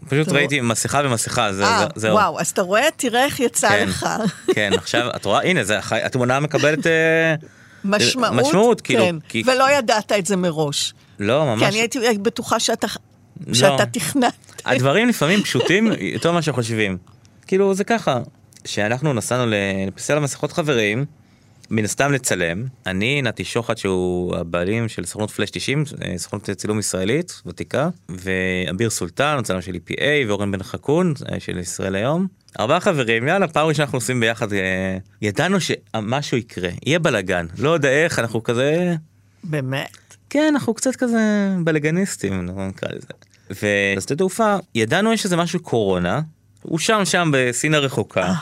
[0.09, 0.35] פשוט טוב.
[0.35, 2.13] ראיתי מסכה ומסכה זה אה, זה- זהו.
[2.15, 2.87] וואו, אז אתה רואה?
[2.97, 4.07] תראה איך יצא כן, לך.
[4.53, 7.35] כן עכשיו את רואה הנה זה התמונה מקבלת אה,
[7.83, 10.93] משמעות, משמעות, כאילו, כן, כי- ולא ידעת את זה מראש.
[11.19, 12.87] לא, כי ממש, אני הייתי בטוחה שאתה,
[13.47, 13.53] לא.
[13.53, 14.33] שאתה תכננת.
[14.65, 16.97] הדברים לפעמים פשוטים יותר ממה שחושבים.
[17.47, 18.19] כאילו זה ככה,
[18.65, 19.51] שאנחנו נסענו
[19.87, 21.05] לפסל המסכות חברים,
[21.69, 26.79] מן הסתם לצלם, אני נתי שוחט שהוא הבעלים של סוכנות פלאש 90, אה, סוכנות צילום
[26.79, 32.27] ישראלית ותיקה, ואביר סולטן, צלם של EPA, ואורן בן חכון אה, של ישראל היום.
[32.59, 37.69] ארבעה חברים, יאללה, פעם ראשונה אנחנו עושים ביחד, אה, ידענו שמשהו יקרה, יהיה בלאגן, לא
[37.69, 38.95] יודע איך, אנחנו כזה...
[39.43, 40.15] באמת?
[40.29, 43.07] כן, אנחנו קצת כזה בלאגניסטים, נקרא לזה.
[43.49, 46.21] ובשדה תעופה, ידענו יש איזה משהו קורונה,
[46.65, 48.33] הוא שם שם בסין הרחוקה.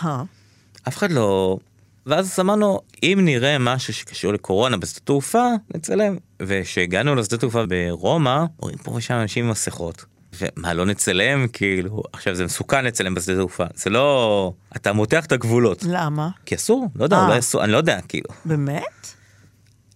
[0.88, 1.58] אף אחד לא...
[2.06, 6.18] ואז אמרנו, אם נראה משהו שקשור לקורונה בשדה תעופה, נצלם.
[6.42, 10.06] וכשהגענו לשדה תעופה ברומא, רואים פה ושם אנשים עם מסכות.
[10.42, 11.48] ומה, לא נצלם?
[11.48, 13.66] כאילו, עכשיו זה מסוכן לצלם בשדה תעופה.
[13.76, 14.54] זה לא...
[14.76, 15.84] אתה מותח את הגבולות.
[15.90, 16.30] למה?
[16.46, 17.26] כי אסור, לא יודע, אה.
[17.26, 18.30] אולי אסור, אני לא יודע, כאילו.
[18.46, 19.08] באמת?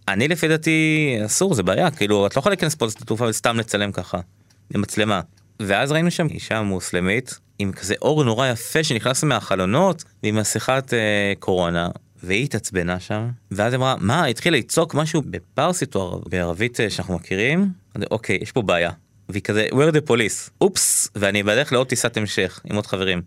[0.08, 3.58] אני לפי דעתי אסור זה בעיה כאילו את לא יכולה להיכנס פה לשדה תעופה וסתם
[3.58, 4.20] לצלם ככה.
[4.76, 5.22] עם מצלמה.
[5.60, 11.34] ואז ראינו שם אישה מוסלמית עם כזה אור נורא יפה שנכנס מהחלונות ועם מסכת אה,
[11.40, 11.90] קורונה.
[12.24, 17.16] והיא התעצבנה שם ואז אמרה מה התחילה לצעוק משהו בפרסית או ערב- בערבית אה, שאנחנו
[17.16, 17.70] מכירים
[18.12, 18.92] אוקיי יש פה בעיה.
[19.30, 23.22] והיא כזה where the police אופס ואני בדרך לעוד טיסת המשך עם עוד חברים.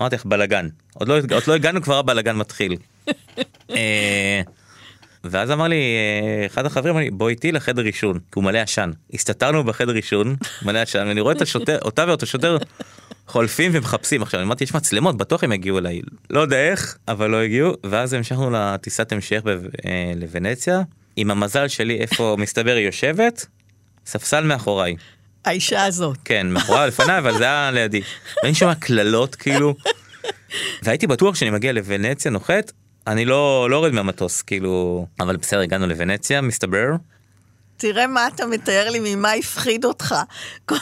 [0.00, 2.76] אמרתי לך בלאגן עוד לא, עוד לא הגענו כבר הבלאגן מתחיל.
[5.30, 8.58] ואז אמר לי אה, אחד החברים אמר לי בוא איתי לחדר עישון כי הוא מלא
[8.58, 8.90] עשן.
[9.14, 12.58] הסתתרנו בחדר עישון מלא עשן ואני רואה את השוטר אותה ואותו שוטר
[13.26, 14.22] חולפים ומחפשים.
[14.22, 16.00] עכשיו אני אמרתי יש מצלמות בטוח הם יגיעו אליי.
[16.30, 19.48] לא יודע איך אבל לא הגיעו ואז המשכנו לטיסת המשך ב-
[19.86, 20.82] אה, לוונציה.
[21.16, 23.46] עם המזל שלי איפה מסתבר היא יושבת
[24.06, 24.96] ספסל מאחוריי.
[25.44, 26.18] האישה הזאת.
[26.24, 28.00] כן מאחוריי לפניי אבל זה היה לידי.
[28.42, 29.74] ואני שומע קללות כאילו.
[30.82, 32.72] והייתי בטוח שאני מגיע לוונציה נוחת
[33.06, 36.90] אני לא לא יורד מהמטוס כאילו אבל בסדר הגענו לוונציה מסתבר
[37.76, 40.14] תראה מה אתה מתאר לי, ממה הפחיד אותך.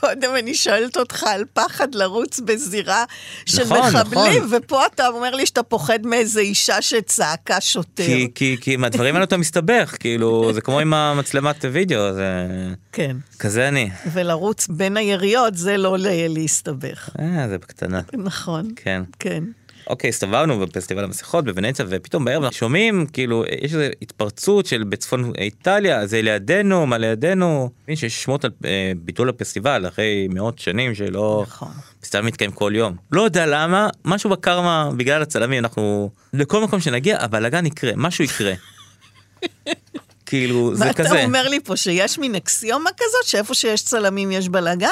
[0.00, 3.04] קודם אני שואלת אותך על פחד לרוץ בזירה
[3.46, 4.58] של נכון, מחבלים, נכון.
[4.64, 8.04] ופה אתה אומר לי שאתה פוחד מאיזה אישה שצעקה שוטר.
[8.04, 12.46] כי כי כי מהדברים האלה אתה מסתבך כאילו זה כמו עם המצלמת וידאו זה
[12.92, 13.16] כן.
[13.38, 15.96] כזה אני ולרוץ בין היריות זה לא
[16.28, 17.10] להסתבך.
[17.18, 18.68] אה, זה בקטנה נכון.
[18.76, 19.44] כן כן.
[19.88, 25.32] אוקיי הסתובבנו בפסטיבל המסכות בוונציה ופתאום בערב אנחנו שומעים כאילו יש איזו התפרצות של בצפון
[25.38, 30.94] איטליה זה לידינו מה לידינו מבין שיש שמות על אה, ביטול הפסטיבל אחרי מאות שנים
[30.94, 31.68] שלא נכון.
[32.00, 37.16] פסטיבל מתקיים כל יום לא יודע למה משהו בקרמה בגלל הצלמים אנחנו לכל מקום שנגיע
[37.20, 38.52] הבלאגן יקרה משהו יקרה.
[40.26, 44.30] כאילו זה מה כזה אתה אומר לי פה, שיש מין אקסיומה כזאת, שאיפה שיש צלמים
[44.32, 44.88] יש בלאגן?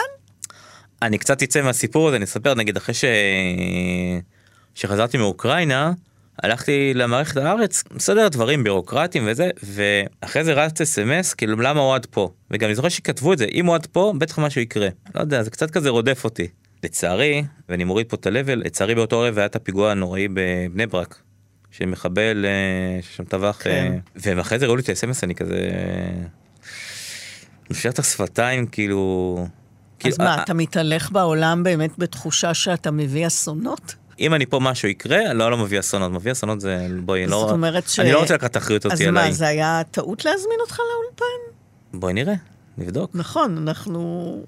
[1.02, 3.04] אני קצת אצא מהסיפור הזה אני אספר נגיד אחרי ש...
[4.76, 5.92] שחזרתי מאוקראינה
[6.42, 12.30] הלכתי למערכת הארץ מסדר דברים בירוקרטיים וזה ואחרי זה רץ אס.אם.אס כאילו למה אוהד פה
[12.50, 15.50] וגם אני זוכר שכתבו את זה אם אוהד פה בטח משהו יקרה לא יודע זה
[15.50, 16.48] קצת כזה רודף אותי
[16.84, 21.22] לצערי ואני מוריד פה את ה-level לצערי באותו ערב היה את הפיגוע הנוראי בבני ברק.
[21.70, 23.98] של מחבל אה, ששם טבח כן.
[24.26, 25.70] אה, ואחרי זה ראו לי את האס.אם.אס אני כזה.
[27.70, 29.36] נושך את השפתיים כאילו.
[29.40, 29.48] אז
[29.98, 33.94] כאילו, מה, אתה מתהלך בעולם באמת בתחושה שאתה מביא אסונות?
[34.20, 37.40] אם אני פה משהו יקרה, אני לא, לא מביא אסונות, מביא אסונות זה, בואי, לא,
[37.40, 38.00] זאת אומרת ש...
[38.00, 39.32] אני לא רוצה לקחת אחריות אז אותי מה, עליי.
[39.32, 41.58] זה היה טעות להזמין אותך לאולפן?
[41.94, 42.34] בואי נראה,
[42.78, 43.10] נבדוק.
[43.14, 44.42] נכון, אנחנו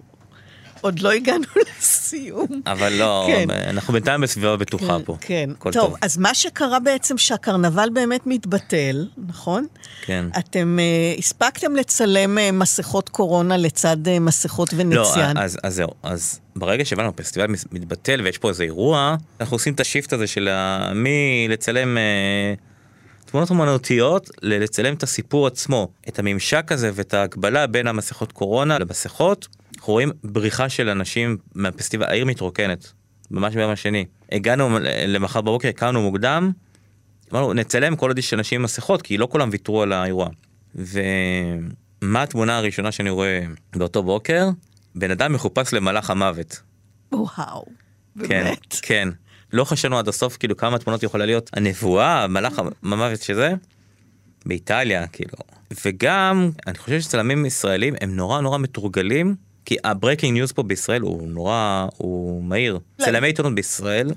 [0.81, 1.45] עוד לא הגענו
[1.79, 2.47] לסיום.
[2.66, 3.51] אבל לא, כן.
[3.51, 5.16] אנחנו בינתיים בסביבה בטוחה כן, פה.
[5.20, 5.51] כן.
[5.59, 5.95] טוב, טוב.
[6.03, 9.66] אז מה שקרה בעצם שהקרנבל באמת מתבטל, נכון?
[10.03, 10.24] כן.
[10.39, 15.39] אתם uh, הספקתם לצלם uh, מסכות קורונה לצד uh, מסכות לא, ונציין.
[15.39, 19.81] אז, אז זהו, אז ברגע שהבנו, הפסטיבל מתבטל ויש פה איזה אירוע, אנחנו עושים את
[19.81, 22.55] השיפט הזה של ה- מלצלם אה,
[23.24, 29.49] תמונות אומנותיות ללצלם את הסיפור עצמו, את הממשק הזה ואת ההקבלה בין המסכות קורונה למסכות,
[29.79, 32.93] אנחנו רואים בריחה של אנשים מהפסטיבל, העיר מתרוקנת,
[33.31, 34.05] ממש ביום השני.
[34.33, 36.53] הגענו למחר בבוקר, הקמנו מוקדם,
[37.33, 40.29] אמרנו נצלם כל עוד יש אנשים עם מסכות, כי לא כולם ויתרו על האירוע.
[40.74, 43.41] ומה התמונה הראשונה שאני רואה
[43.76, 44.49] באותו בוקר?
[44.95, 46.61] בן אדם מחופש למלאך המוות.
[47.12, 47.64] וואו,
[48.18, 48.74] כן, באמת.
[48.83, 49.09] כן.
[49.53, 53.55] לא חשבנו עד הסוף כאילו כמה תמונות יכולה להיות הנבואה, מלאך המוות שזה,
[54.47, 55.35] באיטליה כאילו.
[55.85, 61.01] וגם אני חושב שצלמים ישראלים הם נורא נורא מתורגלים, כי ה breaking news פה בישראל
[61.03, 62.79] הוא נורא, הוא מהיר.
[62.99, 63.05] לא.
[63.05, 64.11] צלמי עיתונות בישראל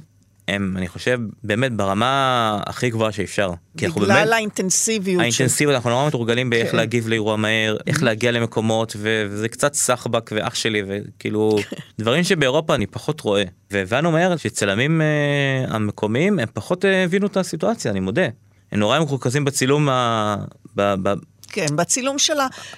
[0.47, 3.51] הם אני חושב באמת ברמה הכי גבוהה שאפשר.
[3.75, 5.21] בגלל האינטנסיביות.
[5.21, 6.77] האינטנסיביות אנחנו נורא מתורגלים באיך כן.
[6.77, 11.57] להגיב לאירוע מהר איך להגיע למקומות וזה קצת סחבק ואח שלי וכאילו
[11.99, 17.37] דברים שבאירופה אני פחות רואה והבנו מהר שצלמים אה, המקומיים הם פחות אה, הבינו את
[17.37, 18.27] הסיטואציה אני מודה.
[18.71, 20.35] הם נורא מרוכזים בצילום ה-
[20.75, 21.19] ב- ב-
[21.51, 22.33] כן, בצילום של.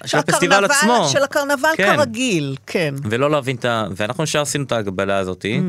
[0.06, 1.08] של הפסטיבל עצמו.
[1.12, 1.96] של הקרנבל כן.
[1.96, 2.94] כרגיל, כן.
[3.02, 3.86] ולא להבין את ה...
[3.96, 5.60] ואנחנו ישר עשינו את ההגבלה הזאתי,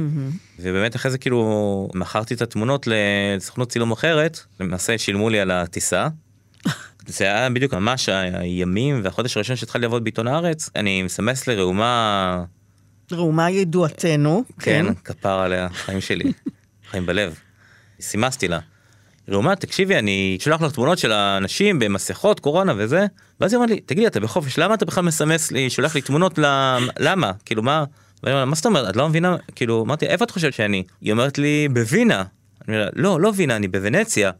[0.60, 6.08] ובאמת אחרי זה כאילו מכרתי את התמונות לסוכנות צילום אחרת, למעשה שילמו לי על הטיסה.
[7.08, 12.44] זה היה בדיוק ממש הימים והחודש הראשון שהתחלתי לעבוד בעיתון הארץ, אני מסמס לראומה,
[13.12, 14.44] ראומה ידועתנו.
[14.60, 16.32] כן, כפר עליה, חיים שלי,
[16.90, 17.40] חיים בלב.
[18.02, 18.60] סימסתי לה.
[19.30, 23.06] ראומה, תקשיבי, אני שולח לך תמונות של האנשים במסכות, קורונה וזה,
[23.40, 26.38] ואז היא אמרה לי, תגידי, אתה בחופש, למה אתה בכלל מסמס לי, שולח לי תמונות,
[26.38, 27.32] למ- למה?
[27.46, 27.84] כאילו, מה?
[28.24, 29.36] ואני אומר מה זאת אומרת, את לא מבינה?
[29.56, 30.84] כאילו, אמרתי, איפה את חושבת שאני?
[31.02, 32.24] היא אומרת לי, בווינה.
[32.68, 34.32] אני אומר לא, לא וינה, אני בוונציה.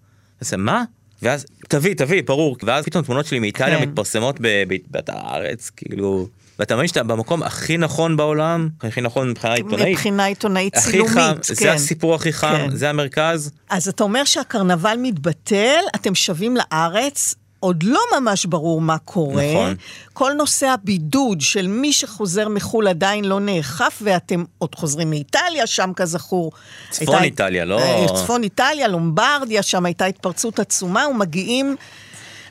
[0.42, 0.84] אז מה?
[1.22, 2.58] ואז, תביא, תביא, ברור.
[2.64, 3.90] ואז פתאום תמונות שלי מאיטליה כן.
[3.90, 6.28] מתפרסמות ב- ב- באתר הארץ, כאילו...
[6.60, 11.34] ואתה מבין שאתה במקום הכי נכון בעולם, הכי נכון מבחינה עיתונאית, מבחינה עיתונאית צילומית, חם,
[11.48, 11.54] כן.
[11.56, 12.76] זה הסיפור הכי חם, כן.
[12.76, 13.52] זה המרכז.
[13.70, 19.52] אז אתה אומר שהקרנבל מתבטל, אתם שבים לארץ, עוד לא ממש ברור מה קורה.
[19.54, 19.76] נכון.
[20.14, 25.92] כל נושא הבידוד של מי שחוזר מחו"ל עדיין לא נאכף, ואתם עוד חוזרים מאיטליה, שם
[25.96, 26.52] כזכור.
[26.90, 31.76] צפון הייתה- איטליה, לא- אה, צפון איטליה, לומברדיה, שם הייתה התפרצות עצומה, ומגיעים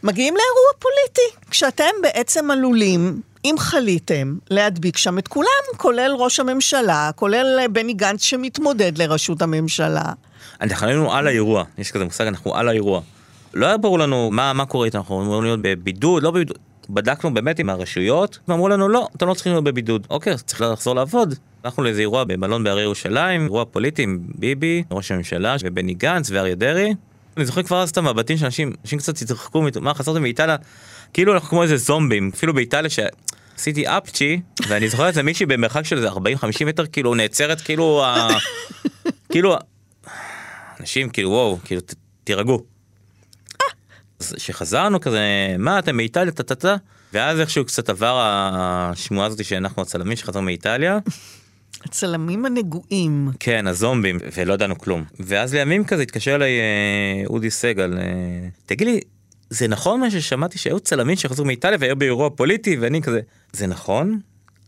[0.02, 3.20] מגיעים לאירוע פוליטי, כשאתם בעצם עלולים...
[3.44, 9.42] אם חליתם להדביק שם את כולם, כולל ראש הממשלה, כולל אה, בני גנץ שמתמודד לראשות
[9.42, 10.12] הממשלה.
[10.60, 13.00] אנחנו היינו על האירוע, יש כזה מושג, אנחנו על האירוע.
[13.54, 16.58] לא היה ברור לנו מה, מה קורה איתנו, אנחנו אמורים להיות בבידוד, לא בבידוד.
[16.90, 20.06] בדקנו באמת עם הרשויות, ואמרו לנו לא, אתם לא צריכים להיות בבידוד.
[20.10, 21.34] אוקיי, צריך לחזור לעבוד.
[21.64, 26.54] הלכנו לאיזה אירוע במלון בהרי ירושלים, אירוע פוליטי עם ביבי, ראש הממשלה, ובני גנץ ואריה
[26.54, 26.94] דרעי.
[27.36, 30.56] אני זוכר כבר אז את המבטים של אנשים, אנשים קצת התרחקו, מה חזרתם מאיטליה?
[31.12, 32.90] כאילו אנחנו כמו איזה זומבים, אפילו באיטליה
[33.56, 36.14] שעשיתי אפצ'י, ואני זוכר איזה מישהי במרחק של איזה 40-50
[36.66, 38.28] מטר, כאילו נעצרת, כאילו, ה...
[39.32, 39.56] כאילו,
[40.80, 41.94] אנשים כאילו וואו כאילו ת-
[42.24, 42.64] תירגעו.
[44.20, 45.20] אז כשחזרנו כזה
[45.58, 46.76] מה אתם מאיטליה טה טה טה
[47.12, 48.20] ואז איכשהו קצת עבר
[48.54, 50.98] השמועה הזאת שאנחנו הצלמים שחזרנו מאיטליה
[51.84, 53.30] הצלמים הנגועים.
[53.40, 58.02] כן הזומבים ולא ידענו כלום ואז לימים כזה התקשר אליי אה, אודי סגל אה,
[58.66, 59.00] תגיד לי
[59.54, 63.20] זה נכון מה ששמעתי שהיו צלמים שחזרו מאיטליה והיו באירוע פוליטי ואני כזה
[63.52, 64.20] זה נכון.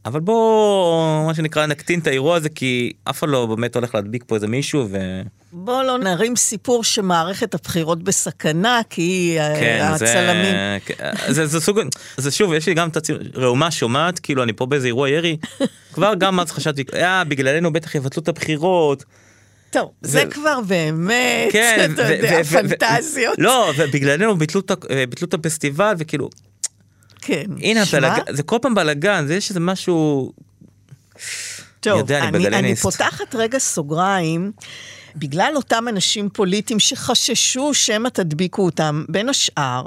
[0.05, 4.25] אבל בוא מה שנקרא נקטין את האירוע הזה כי אף אחד לא באמת הולך להדביק
[4.27, 5.21] פה איזה מישהו ו...
[5.53, 10.55] בואו לא נרים סיפור שמערכת הבחירות בסכנה, כי אה, כן, הצלמים...
[11.27, 11.81] זה, זה, זה סוג,
[12.17, 15.37] זה שוב, יש לי גם את הציר, ראומה שומעת, כאילו אני פה באיזה אירוע ירי,
[15.93, 19.05] כבר גם אז חשבתי, אה, בגללנו בטח יבטלו את הבחירות.
[19.77, 23.35] טוב, זה כבר באמת, כן, אתה יודע, פנטזיות.
[23.39, 26.31] לא, ובגללנו ביטלו את ה- אה, ביטלו את הפסטיבל, וכאילו,
[27.21, 27.45] כן.
[27.63, 27.83] הנה
[28.31, 30.33] זה כל פעם בלאגן, זה יש איזה משהו,
[31.81, 32.77] טוב, יודע, אני אני, אני.
[32.77, 34.53] פותחת רגע סוגריים.
[35.17, 39.85] בגלל אותם אנשים פוליטיים שחששו שמא תדביקו אותם, בין השאר,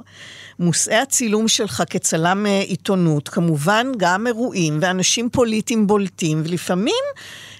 [0.59, 7.03] מושאי הצילום שלך כצלם אה, עיתונות, כמובן גם אירועים ואנשים פוליטיים בולטים, ולפעמים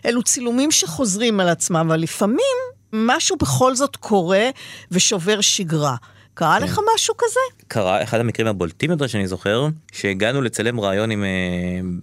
[0.05, 2.57] אלו צילומים שחוזרים על עצמם, אבל לפעמים
[2.93, 4.49] משהו בכל זאת קורה
[4.91, 5.95] ושובר שגרה.
[6.33, 6.65] קרה כן.
[6.65, 7.63] לך משהו כזה?
[7.67, 11.29] קרה אחד המקרים הבולטים יותר שאני זוכר, שהגענו לצלם ראיון עם, אה,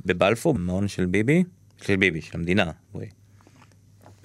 [0.07, 1.45] בבלפור, במעון של ביבי,
[1.83, 2.71] של ביבי, של המדינה.
[2.93, 3.07] בואי.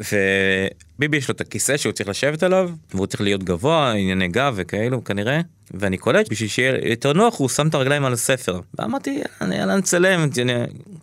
[0.01, 4.53] וביבי יש לו את הכיסא שהוא צריך לשבת עליו, והוא צריך להיות גבוה, ענייני גב
[4.55, 5.41] וכאלו כנראה,
[5.71, 8.59] ואני קולט בשביל שיהיה יותר נוח הוא שם את הרגליים על הספר.
[8.79, 10.29] ואמרתי, אני יאללה נצלם,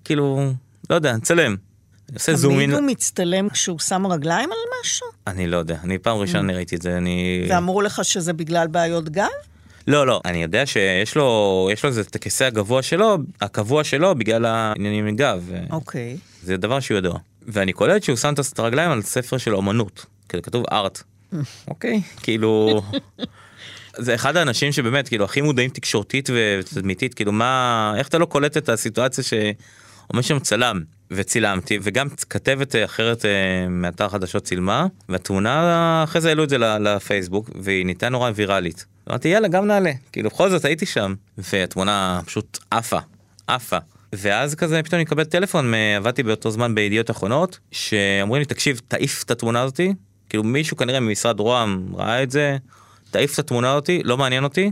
[0.04, 0.52] כאילו,
[0.90, 1.56] לא יודע, נצלם.
[2.14, 5.06] עושה זום תמיד אין, הוא מצטלם כשהוא שם רגליים על משהו?
[5.26, 7.46] אני לא יודע, אני פעם ראשונה אני ראיתי את זה, אני...
[7.48, 9.28] ואמרו לך שזה בגלל בעיות גב?
[9.88, 14.44] לא לא אני יודע שיש לו יש לו את הכיסא הגבוה שלו הקבוע שלו בגלל
[14.44, 16.16] העניינים עם גב אוקיי.
[16.42, 17.18] זה דבר שהוא ידוע
[17.48, 21.02] ואני קולט שהוא שם את הרגליים על ספר של אומנות כאילו כתוב ארט
[21.68, 22.82] אוקיי כאילו
[23.98, 28.56] זה אחד האנשים שבאמת כאילו הכי מודעים תקשורתית ותדמיתית כאילו מה איך אתה לא קולט
[28.56, 36.04] את הסיטואציה שעומד שם צלם וצילמתי וגם כתבת אה, אחרת אה, מאתר חדשות צילמה והתמונה
[36.04, 38.86] אחרי זה העלו את זה לפייסבוק והיא נהייתה נורא ויראלית.
[39.08, 42.98] אמרתי יאללה גם נעלה כאילו בכל זאת הייתי שם והתמונה פשוט עפה
[43.46, 43.78] עפה.
[44.12, 49.22] ואז כזה פתאום אני מקבל טלפון עבדתי באותו זמן בידיעות אחרונות שאומרים לי תקשיב תעיף
[49.22, 49.94] את התמונה הזאתי.
[50.28, 52.56] כאילו מישהו כנראה ממשרד רוה"מ ראה את זה
[53.10, 54.70] תעיף את התמונה הזאתי לא מעניין אותי.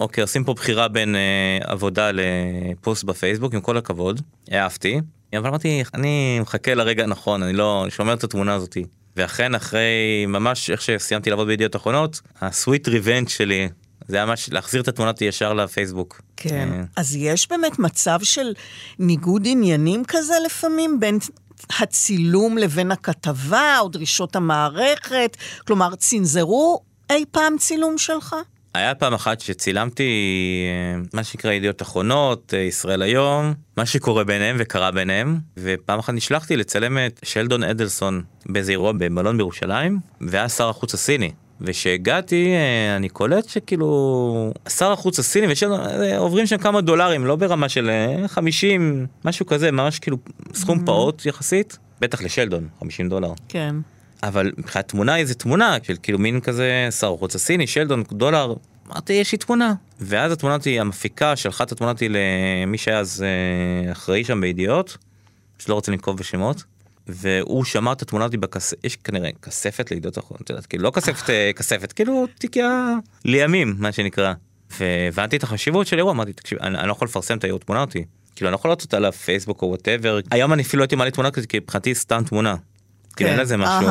[0.00, 4.20] אוקיי עושים פה בחירה בין אה, עבודה לפוסט בפייסבוק עם כל הכבוד
[4.50, 5.00] העפתי.
[5.36, 8.84] אבל אמרתי אני מחכה לרגע הנכון אני לא שומר את התמונה הזאתי.
[9.16, 13.68] ואכן אחרי ממש איך שסיימתי לעבוד בידיעות אחרונות הסוויט ריבנט שלי
[14.08, 16.20] זה היה ממש להחזיר את התמונה ישר לפייסבוק.
[16.36, 16.68] כן.
[16.72, 18.52] אה, אז יש באמת מצב של
[18.98, 21.18] ניגוד עניינים כזה לפעמים בין
[21.80, 25.36] הצילום לבין הכתבה או דרישות המערכת?
[25.66, 28.36] כלומר, צנזרו אי פעם צילום שלך?
[28.74, 30.12] היה פעם אחת שצילמתי
[30.66, 36.14] אה, מה שנקרא ידיעות אחרונות, אה, ישראל היום, מה שקורה ביניהם וקרה ביניהם, ופעם אחת
[36.14, 41.32] נשלחתי לצלם את שלדון אדלסון באיזה אירוע במלון בירושלים, והיה שר החוץ הסיני.
[41.60, 45.80] וכשהגעתי אה, אני קולט שכאילו שר החוץ הסיני ושלדון
[46.16, 47.90] עוברים שם כמה דולרים לא ברמה של
[48.26, 50.16] 50 משהו כזה ממש כאילו
[50.54, 53.32] סכום פעוט יחסית בטח לשלדון 50 דולר.
[53.48, 53.74] כן.
[54.22, 58.54] אבל מבחינת תמונה איזה תמונה של כאילו מין כזה שר חוץ הסיני שלדון דולר
[58.92, 63.24] אמרתי יש לי תמונה ואז התמונה אותי המפיקה שלחה את התמונה אותי למי שהיה אז
[63.24, 64.96] אה, אחראי שם בידיעות
[65.58, 66.64] שלא רוצה לנקוב בשמות
[67.08, 70.90] והוא שמר את התמונה אותי בכספת יש כנראה כספת לידיעות אחרונות את יודעת כאילו לא
[70.90, 72.94] כספת אה, כספת כאילו תיקייה
[73.24, 74.32] לימים מה שנקרא
[74.80, 78.04] והבנתי את החשיבות של אירוע אמרתי תקשיב אני, אני לא יכול לפרסם את התמונה אותי
[78.36, 81.10] כאילו אני לא יכול לעשות אותה לפייסבוק או וואטאבר היום אני אפילו לא הייתי מעלה
[81.10, 82.54] תמונה כזאת כי מבחינתי סתם תמונה.
[83.16, 83.88] כאילו אין לזה משהו.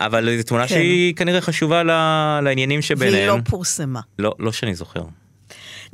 [0.00, 0.74] אבל זו תמונה כן.
[0.74, 3.28] שהיא כנראה חשובה ל- לעניינים שביניהם.
[3.28, 4.00] והיא לא פורסמה.
[4.18, 5.02] לא, לא שאני זוכר.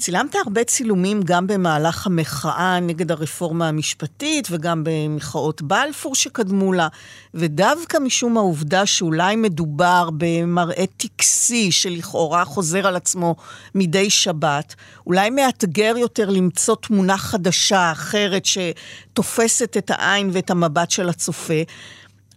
[0.03, 6.89] צילמת הרבה צילומים גם במהלך המחאה נגד הרפורמה המשפטית וגם במחאות בלפור שקדמו לה,
[7.35, 13.37] ודווקא משום העובדה שאולי מדובר במראה טקסי שלכאורה חוזר על עצמו
[13.75, 14.75] מדי שבת,
[15.07, 21.63] אולי מאתגר יותר למצוא תמונה חדשה, אחרת, שתופסת את העין ואת המבט של הצופה.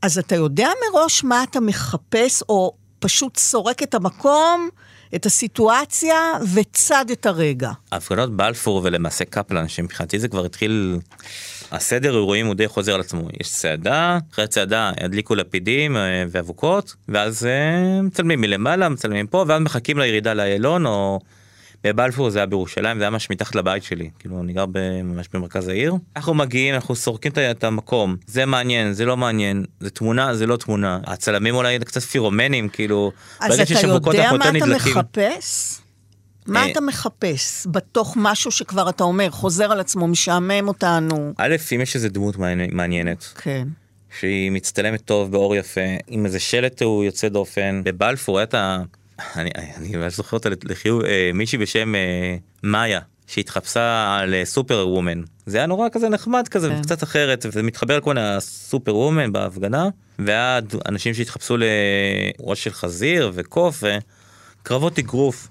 [0.02, 4.70] אז אתה יודע מראש מה אתה מחפש, או פשוט סורק את המקום,
[5.16, 6.16] את הסיטואציה,
[6.54, 7.72] וצד את הרגע.
[7.92, 11.00] ההפגנות בלפור ולמעשה קפלן שמבחינתי זה כבר התחיל
[11.72, 16.96] הסדר אירועים הוא די חוזר על עצמו יש צעדה אחרי צעדה ידליקו לפידים אה, ואבוקות
[17.10, 21.20] ואז אה, מצלמים מלמעלה מצלמים פה ואז מחכים לירידה לאיילון או
[21.86, 24.66] בבלפור זה היה בירושלים זה היה ממש מתחת לבית שלי כאילו אני גר
[25.04, 29.90] ממש במרכז העיר אנחנו מגיעים אנחנו סורקים את- המקום זה מעניין זה לא מעניין זה
[29.90, 33.80] תמונה זה לא תמונה הצלמים אולי קצת פירומנים כאילו אז אתה
[34.10, 34.94] יודע מה אתה נדלקים.
[34.98, 35.80] מחפש?
[36.48, 41.34] מה אה, אתה מחפש בתוך משהו שכבר אתה אומר, חוזר על עצמו, משעמם אותנו?
[41.38, 42.36] א', אם יש איזה דמות
[42.72, 43.68] מעניינת, כן.
[44.20, 48.82] שהיא מצטלמת טוב באור יפה, עם איזה שלט הוא יוצא דופן, בבלפור היה את ה...
[49.36, 53.00] אני, אני ממש זוכר אותה לחיוב, אה, מישהי בשם אה, מאיה.
[53.28, 56.82] שהתחפשה על אה, סופר וומן זה היה נורא כזה נחמד כזה כן.
[56.82, 59.90] קצת אחרת וזה מתחבר לכל הסופר וומן בהפגנה
[60.20, 63.84] והיה ד- אנשים שהתחפשו לראש של חזיר וקוף
[64.62, 65.48] וקרבות אגרוף.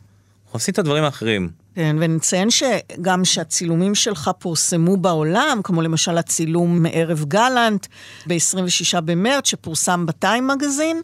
[0.52, 7.24] עושים את הדברים האחרים כן, ונציין שגם שהצילומים שלך פורסמו בעולם, כמו למשל הצילום מערב
[7.24, 7.86] גלנט
[8.26, 11.00] ב-26 במרץ, שפורסם בטיים מגזין,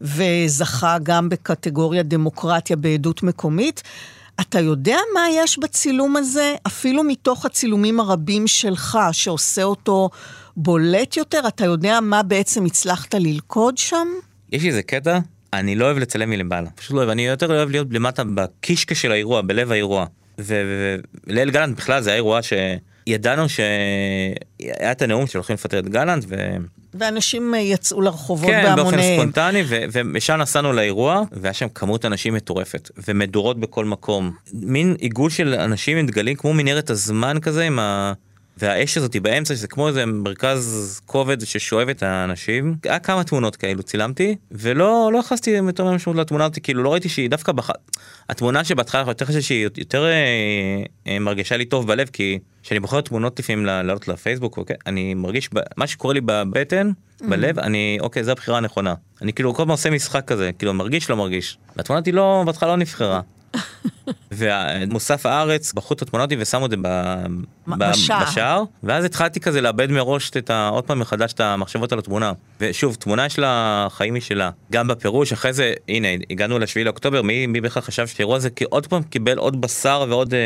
[0.00, 3.82] וזכה גם בקטגוריה דמוקרטיה בעדות מקומית.
[4.40, 10.10] אתה יודע מה יש בצילום הזה, אפילו מתוך הצילומים הרבים שלך, שעושה אותו
[10.56, 11.40] בולט יותר?
[11.48, 14.08] אתה יודע מה בעצם הצלחת ללכוד שם?
[14.52, 15.18] יש איזה קטע,
[15.52, 19.12] אני לא אוהב לצלם מלמעלה, פשוט לא אוהב, אני יותר אוהב להיות למטה בקישקע של
[19.12, 20.06] האירוע, בלב האירוע.
[20.38, 26.56] וליל גלנט בכלל זה היה אירוע שידענו שהיה את הנאום שהולכים לפטר את גלנט, ו...
[26.98, 29.20] ואנשים אה, יצאו לרחובות כן, באופן בהמוניהם.
[29.20, 34.30] ספונטני, ומשם נסענו לאירוע, והיה שם כמות אנשים מטורפת, ומדורות בכל מקום.
[34.52, 38.12] מין עיגול של אנשים עם דגלים, כמו מנהרת הזמן כזה, עם ה...
[38.56, 42.76] והאש הזאת באמצע, שזה כמו איזה מרכז כובד ששואב את האנשים.
[42.84, 47.08] היה כמה תמונות כאלו צילמתי, ולא לא הכנסתי יותר משמעות לתמונה הזאת, כאילו לא ראיתי
[47.08, 47.70] שהיא דווקא בח...
[48.28, 50.12] התמונה שבהתחלה יותר חשבתי שהיא יותר אה,
[51.06, 55.48] אה, מרגישה לי טוב בלב, כי כשאני בוחר תמונות לפעמים לעלות לפייסבוק, אוקיי, אני מרגיש,
[55.54, 55.60] ב...
[55.76, 56.90] מה שקורה לי בבטן,
[57.28, 58.94] בלב, אני, אוקיי, זו הבחירה הנכונה.
[59.22, 61.58] אני כאילו כל הזמן עושה משחק כזה, כאילו מרגיש לא מרגיש.
[61.76, 63.20] והתמונה אותי לא, בהתחלה לא נבחרה.
[64.38, 66.76] ומוסף הארץ בחרו את התמונה אותי ושמו את זה.
[67.66, 68.62] בשער.
[68.82, 70.68] ואז התחלתי כזה לאבד מראש את ה...
[70.68, 75.32] עוד פעם מחדש את המחשבות על התמונה ושוב תמונה יש לה חיים משלה גם בפירוש
[75.32, 79.38] אחרי זה הנה הגענו לשביעי לאוקטובר מי, מי בכלל חשב שהאירוע הזה עוד פעם קיבל
[79.38, 80.40] עוד בשר ועוד אה,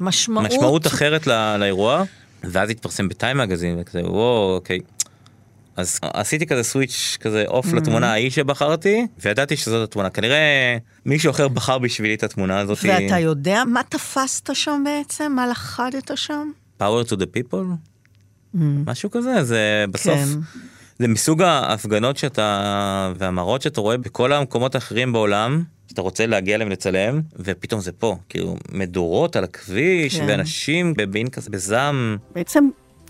[0.00, 0.46] משמעות.
[0.46, 2.04] משמעות אחרת לא, לאירוע
[2.44, 4.78] ואז התפרסם בטיים מגזין וכזה וואו אוקיי.
[5.76, 11.48] אז עשיתי כזה סוויץ' כזה אוף לתמונה ההיא שבחרתי וידעתי שזאת התמונה כנראה מישהו אחר
[11.48, 12.78] בחר בשבילי את התמונה הזאת.
[12.82, 15.32] ואתה יודע מה תפסת שם בעצם?
[15.36, 16.50] מה לכדת שם?
[16.80, 17.56] power to the people
[18.86, 20.40] משהו כזה זה בסוף כן.
[20.98, 26.70] זה מסוג ההפגנות שאתה והמראות שאתה רואה בכל המקומות האחרים בעולם שאתה רוצה להגיע אליהם
[26.70, 30.26] לצלם ופתאום זה פה כאילו מדורות על הכביש כן.
[30.28, 32.68] ואנשים בבין כזה בזעם בעצם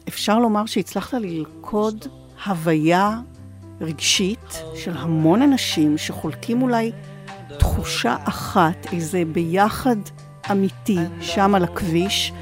[0.08, 2.04] אפשר לומר שהצלחת ללכוד
[2.44, 3.20] הוויה
[3.80, 6.92] רגשית של המון אנשים שחולקים אולי
[7.58, 9.96] תחושה אחת, איזה ביחד
[10.50, 12.32] אמיתי שם על הכביש,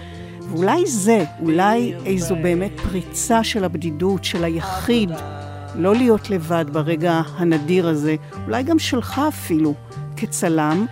[0.50, 5.10] ואולי זה, אולי איזו באמת פריצה של הבדידות, של היחיד,
[5.74, 8.16] לא להיות לבד ברגע הנדיר הזה,
[8.46, 9.74] אולי גם שלך אפילו,
[10.16, 10.86] כצלם,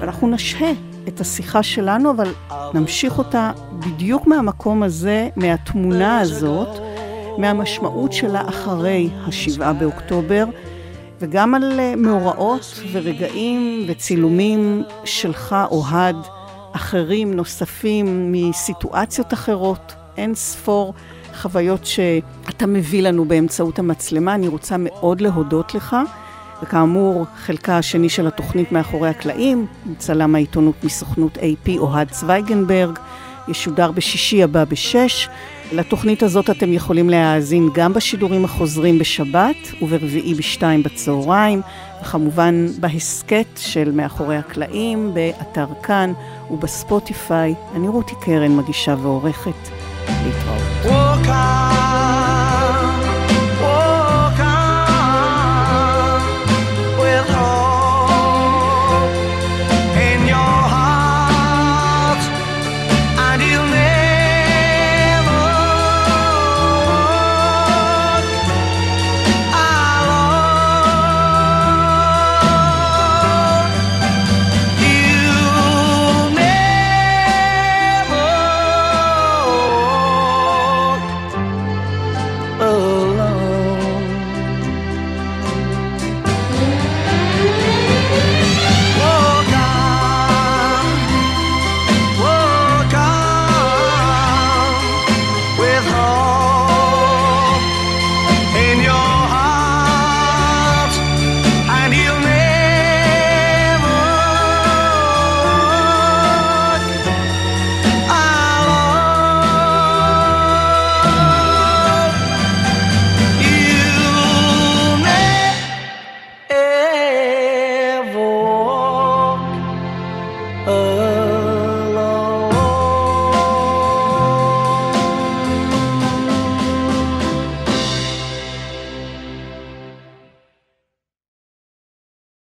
[0.00, 0.72] ואנחנו נשהה
[1.08, 2.32] את השיחה שלנו, אבל
[2.74, 6.93] נמשיך אותה בדיוק מהמקום הזה, מהתמונה הזאת,
[7.38, 10.44] מהמשמעות שלה אחרי השבעה באוקטובר,
[11.20, 16.16] וגם על אה, מאורעות ורגעים וצילומים שלך, אוהד,
[16.72, 20.94] אחרים, נוספים, מסיטואציות אחרות, אין ספור
[21.34, 24.34] חוויות שאתה מביא לנו באמצעות המצלמה.
[24.34, 25.96] אני רוצה מאוד להודות לך.
[26.62, 29.66] וכאמור, חלקה השני של התוכנית מאחורי הקלעים,
[29.98, 32.98] צלם העיתונות מסוכנות AP אוהד צוויגנברג,
[33.48, 35.28] ישודר בשישי הבא בשש.
[35.74, 41.60] לתוכנית הזאת אתם יכולים להאזין גם בשידורים החוזרים בשבת וברביעי בשתיים בצהריים,
[42.02, 46.12] וכמובן בהסכת של מאחורי הקלעים, באתר כאן
[46.50, 47.54] ובספוטיפיי.
[47.76, 49.68] אני רותי קרן, מגישה ועורכת.
[50.08, 51.73] להתראות.